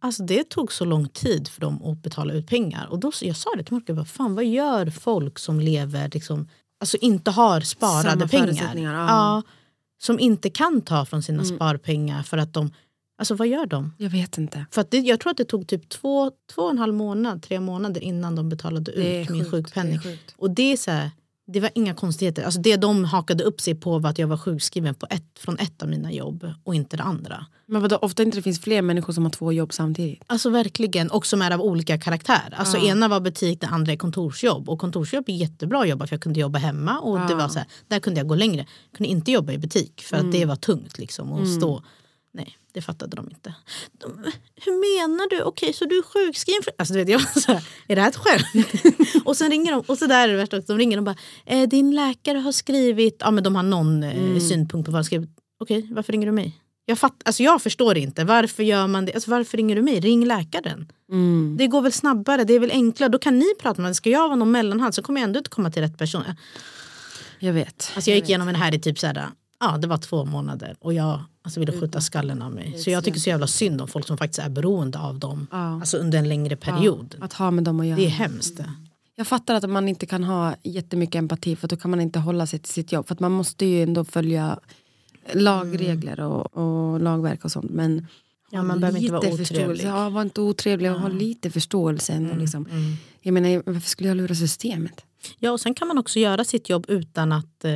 [0.00, 2.86] Alltså, det tog så lång tid för dem att betala ut pengar.
[2.86, 6.48] Och då, jag sa det till Marco, vad, fan, vad gör folk som lever, liksom,
[6.80, 8.76] alltså inte har sparade Samma pengar?
[8.76, 8.92] ja.
[8.92, 9.42] Ja,
[10.00, 12.70] som inte kan ta från sina sparpengar för att de,
[13.18, 13.94] alltså vad gör de?
[13.98, 14.66] Jag vet inte.
[14.70, 17.60] För det, jag tror att det tog typ två, två och en halv månad, tre
[17.60, 19.98] månader innan de betalade ut min sjukt, sjukpenning.
[20.02, 21.10] det och det är så här,
[21.52, 22.42] det var inga konstigheter.
[22.42, 25.58] Alltså det de hakade upp sig på var att jag var sjukskriven på ett, från
[25.58, 27.46] ett av mina jobb och inte det andra.
[27.66, 30.22] Men vadå, ofta inte det finns fler människor som har två jobb samtidigt.
[30.26, 32.54] Alltså verkligen, och som är av olika karaktär.
[32.56, 34.68] Alltså ena var butik, det andra är kontorsjobb.
[34.68, 37.58] Och kontorsjobb är jättebra att jobba för jag kunde jobba hemma och det var så
[37.58, 38.66] här, där kunde jag gå längre.
[38.90, 41.82] Jag kunde inte jobba i butik för att det var tungt liksom att stå.
[42.38, 43.54] Nej, det fattade de inte.
[43.92, 44.24] De,
[44.64, 45.42] hur menar du?
[45.42, 46.62] Okej, så du är sjukskriven?
[46.62, 46.72] För...
[46.78, 49.24] Alltså, du vet, jag var så här, är det här ett skämt?
[49.24, 51.16] och sen ringer de, och så där är det värsta också, de ringer och bara,
[51.46, 55.04] eh, din läkare har skrivit, ja men de har någon eh, synpunkt på vad de
[55.04, 55.30] skrivit.
[55.60, 56.60] Okej, varför ringer du mig?
[56.84, 58.24] Jag, fatt, alltså jag förstår inte.
[58.24, 59.14] Varför gör man det?
[59.14, 60.00] Alltså varför ringer du mig?
[60.00, 60.92] Ring läkaren.
[61.12, 61.56] Mm.
[61.58, 63.10] Det går väl snabbare, det är väl enklare.
[63.10, 65.50] Då kan ni prata med Ska jag vara någon mellanhand så kommer jag ändå inte
[65.50, 66.22] komma till rätt person.
[67.38, 67.92] Jag vet.
[67.94, 69.28] Alltså jag gick igenom det här i typ så här,
[69.60, 72.78] ja det var två månader och jag alltså, ville skjuta skallen av mig.
[72.78, 75.46] Så jag tycker så jävla synd om folk som faktiskt är beroende av dem.
[75.50, 77.16] Alltså under en längre period.
[77.20, 77.96] Att ha med dem att göra.
[77.96, 78.56] Det är hemskt.
[78.56, 78.72] det.
[79.16, 82.46] Jag fattar att man inte kan ha jättemycket empati för då kan man inte hålla
[82.46, 83.06] sig till sitt jobb.
[83.08, 84.58] För att man måste ju ändå följa
[85.32, 87.70] lagregler och, och lagverk och sånt.
[87.70, 88.06] Men
[88.50, 89.46] Ja, man behöver inte vara otrevlig.
[89.46, 89.86] förståelse.
[89.86, 92.12] Ja, var inte otrevlig och ha lite förståelse.
[92.12, 92.68] Ändå, liksom.
[93.20, 95.04] Jag menar, varför skulle jag lura systemet?
[95.38, 97.70] Ja och sen kan man också göra sitt jobb utan att eh,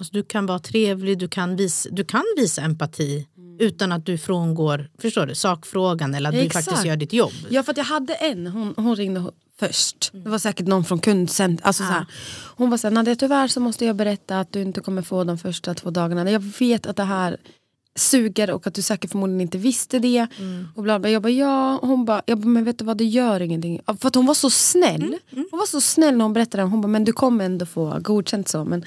[0.00, 3.26] alltså, du kan vara trevlig, du kan visa, du kan visa empati
[3.58, 6.64] utan att du frångår förstår du, sakfrågan eller att du Exakt.
[6.64, 7.32] faktiskt gör ditt jobb.
[7.48, 9.30] Ja för att jag hade en, hon, hon ringde
[9.60, 10.10] först.
[10.12, 11.66] Det var säkert någon från kundcentret.
[11.66, 12.06] Alltså, så här.
[12.56, 15.38] Hon var såhär, Nadia tyvärr så måste jag berätta att du inte kommer få de
[15.38, 16.30] första två dagarna.
[16.30, 17.36] Jag vet att det här
[17.98, 20.26] suger och att du säkert förmodligen inte visste det.
[20.74, 21.10] Och bla bla.
[21.10, 23.80] Jag bara ja, och hon bara, jag bara, men vet du vad det gör ingenting.
[24.00, 25.16] För att hon var så snäll.
[25.30, 26.62] Hon var så snäll när hon berättade.
[26.62, 28.64] Hon bara, men du kommer ändå få godkänt så.
[28.64, 28.84] Men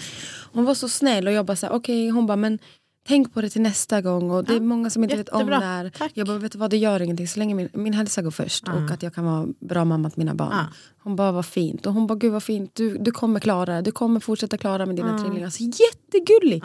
[0.53, 2.59] hon var så snäll och jag bara okej, hon bara, men
[3.07, 5.59] Tänk på det till nästa gång och det är många som inte vet om jättebra.
[5.59, 5.89] det här.
[5.89, 6.11] Tack.
[6.13, 8.67] Jag bara, vet du vad, det gör ingenting så länge min, min hälsa går först
[8.67, 10.65] och att jag kan vara bra mamma till mina barn.
[11.03, 11.85] Hon bara, vad fint.
[11.85, 13.81] Och hon bara, gud vad fint, du, du kommer klara det.
[13.81, 15.49] Du kommer fortsätta klara med dina trillingar.
[15.49, 16.63] Så jättegullig.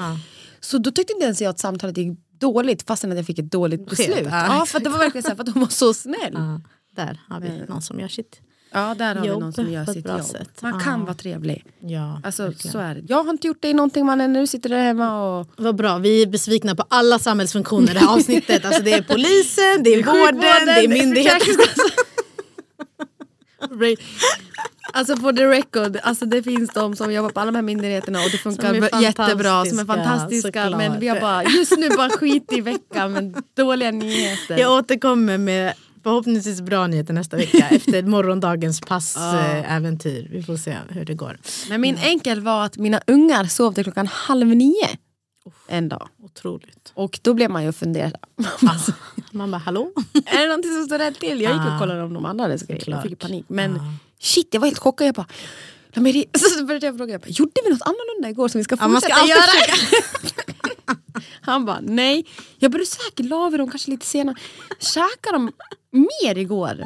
[0.60, 3.52] Så då tyckte inte ens jag att samtalet gick dåligt fastän att jag fick ett
[3.52, 4.28] dåligt beslut.
[4.30, 6.32] Ja, för det var verkligen så här, för att hon var så snäll.
[6.32, 6.60] Ja,
[6.96, 8.40] där har vi någon som gör sitt
[8.72, 10.24] Ja, där har vi Jobb någon som gör sitt jobb.
[10.24, 10.62] sätt.
[10.62, 10.80] Man Ja.
[10.80, 11.64] kan vara trevlig.
[11.80, 12.72] Ja, Alltså, verkligen.
[12.72, 13.00] så är det.
[13.08, 16.22] Jag har inte gjort dig någonting mannen du sitter där hemma och Vad bra, vi
[16.22, 18.64] är besvikna på alla samhällsfunktioner i det här avsnittet.
[18.64, 21.40] Alltså det är polisen, det är, vården, det är myndigheten.
[24.98, 28.18] Alltså for the record, alltså det finns de som jobbar på alla de här myndigheterna
[28.18, 30.76] och det funkar jättebra, som är fantastiska, såklart.
[30.78, 34.58] Men vi har bara just nu bara skit i veckan med dåliga nyheter.
[34.58, 40.28] Jag återkommer med förhoppningsvis bra nyheter nästa vecka efter morgondagens passäventyr.
[40.30, 41.38] Vi får se hur det går.
[41.68, 44.88] Men min enkel var att mina ungar sov till klockan halv nio
[45.68, 46.08] en dag.
[46.22, 46.92] Otroligt.
[46.94, 48.20] Och då blev man ju fundersam.
[48.68, 48.92] Alltså,
[49.30, 49.92] man bara hallå?
[50.26, 51.40] är det någonting som står rätt till?
[51.40, 51.78] Jag gick och Ah.
[51.78, 52.88] kollade om de andra hade skrivit.
[52.88, 53.44] Jag fick panik.
[53.48, 53.80] Men
[54.20, 55.06] shit, jag var helt chockad.
[55.06, 55.26] Jag bara,
[55.92, 56.12] "Ja, men
[56.58, 58.88] så började jag fråga, jag bara, gjorde vi något annorlunda igår som vi ska Ja,
[58.88, 59.42] fortsätta alltid göra?
[61.40, 62.26] Han bara, nej.
[62.58, 64.36] Jag bara, säkert la vi dem kanske lite senare.
[64.80, 65.52] Käkade de
[65.92, 66.84] mer igår?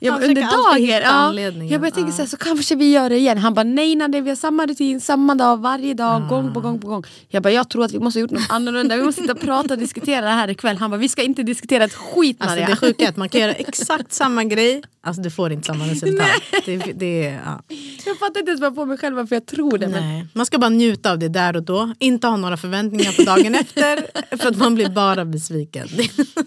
[0.00, 0.84] Jag bara, under dagen?
[0.86, 1.34] Ja.
[1.64, 2.16] Jag bara, jag tänker Ja.
[2.16, 3.38] så, här, så kanske vi gör det igen.
[3.38, 6.80] Han bara, nej Nadia, vi har samma rutin, samma dag, varje dag, gång på gång
[6.80, 7.04] på gång.
[7.28, 8.96] Jag bara, jag tror att vi måste ha gjort något annorlunda.
[8.96, 10.76] Vi måste sitta och prata och diskutera det här ikväll.
[10.76, 12.68] Han bara, vi ska inte diskutera ett skit Alltså Nadia.
[12.68, 15.86] det sjuka är att man kan göra exakt samma grej, alltså du får inte samma
[15.86, 16.26] resultat.
[16.66, 17.62] Det, det, ja.
[18.06, 19.88] Jag fattar inte ens vad jag får mig själv varför jag tror det.
[19.88, 20.28] Men.
[20.32, 23.54] Man ska bara njuta av det där och då, inte ha några förväntningar på dagen
[23.60, 24.06] efter
[24.36, 25.88] för att man blir bara besviken.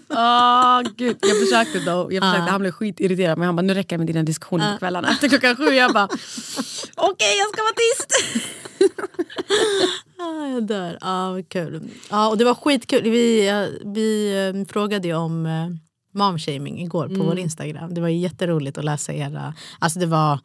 [0.08, 2.08] Åh gud, jag försökte då.
[2.10, 4.78] Jag försökte, Han blev skitirriterad men han bara nu räcker det med dina diskussioner på
[4.78, 5.64] kvällarna efter klockan sju.
[5.64, 6.04] Jag bara
[6.96, 8.12] okej jag ska vara tyst.
[10.18, 10.98] Ah, jag dör.
[11.00, 11.90] Ah, vad kul.
[12.08, 13.02] Ah, och det var skitkul.
[13.02, 15.68] Vi, eh, vi eh, frågade ju om eh,
[16.12, 17.94] momshaming igår på vår Instagram.
[17.94, 19.54] Det var jätteroligt att läsa era...
[19.78, 20.38] Alltså det var...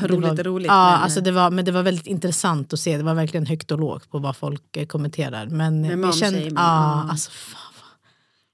[0.00, 2.72] Det roligt var, är roligt, Ja, men- alltså det var, men det var väldigt intressant
[2.72, 2.96] att se.
[2.96, 5.46] Det var verkligen högt och lågt på vad folk eh, kommenterar.
[5.46, 7.10] Men vi momshaming, kände, ah, ja.
[7.10, 7.60] alltså, fan,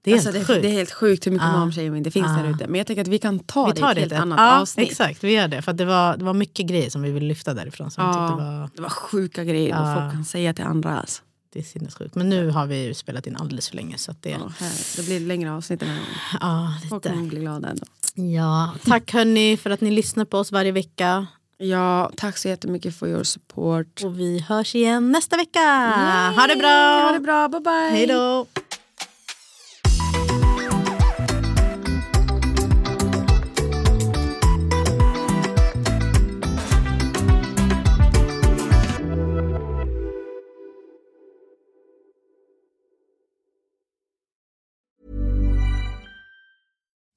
[0.04, 0.62] det är Alltså, helt det, sjukt.
[0.62, 1.58] det är helt sjukt hur mycket Ja.
[1.58, 2.42] momshaming det finns Ja.
[2.42, 2.66] där ute.
[2.66, 4.38] Men jag tänker att vi kan ta vi det i ett det helt ett annat
[4.38, 4.90] ja, avsnitt.
[4.90, 5.62] Exakt, vi gör det.
[5.62, 7.90] För att det, var, det var mycket grejer som vi ville lyfta därifrån.
[7.90, 10.00] Som Ja, tyckte var, Det var sjuka grejer vad Ja.
[10.00, 10.98] folk kan säga till andra.
[11.00, 11.22] Alltså.
[11.56, 12.14] Det är sinnessjukt.
[12.14, 13.98] Men nu har vi ju spelat in alldeles för länge.
[13.98, 14.52] Så att det, Ja,
[14.96, 16.14] det blir längre avsnitt den här gången.
[16.40, 17.14] ja, Folk lite.
[17.16, 17.84] kommer bli glada ändå.
[18.14, 21.26] Ja, tack hörni för att ni lyssnar på oss varje vecka.
[21.58, 24.02] Ja, tack så jättemycket för your support.
[24.04, 25.60] Och vi hörs igen nästa vecka.
[26.36, 27.00] Ha det bra!
[27.04, 27.90] Ha det bra, bye bye!
[27.90, 28.46] Hej då!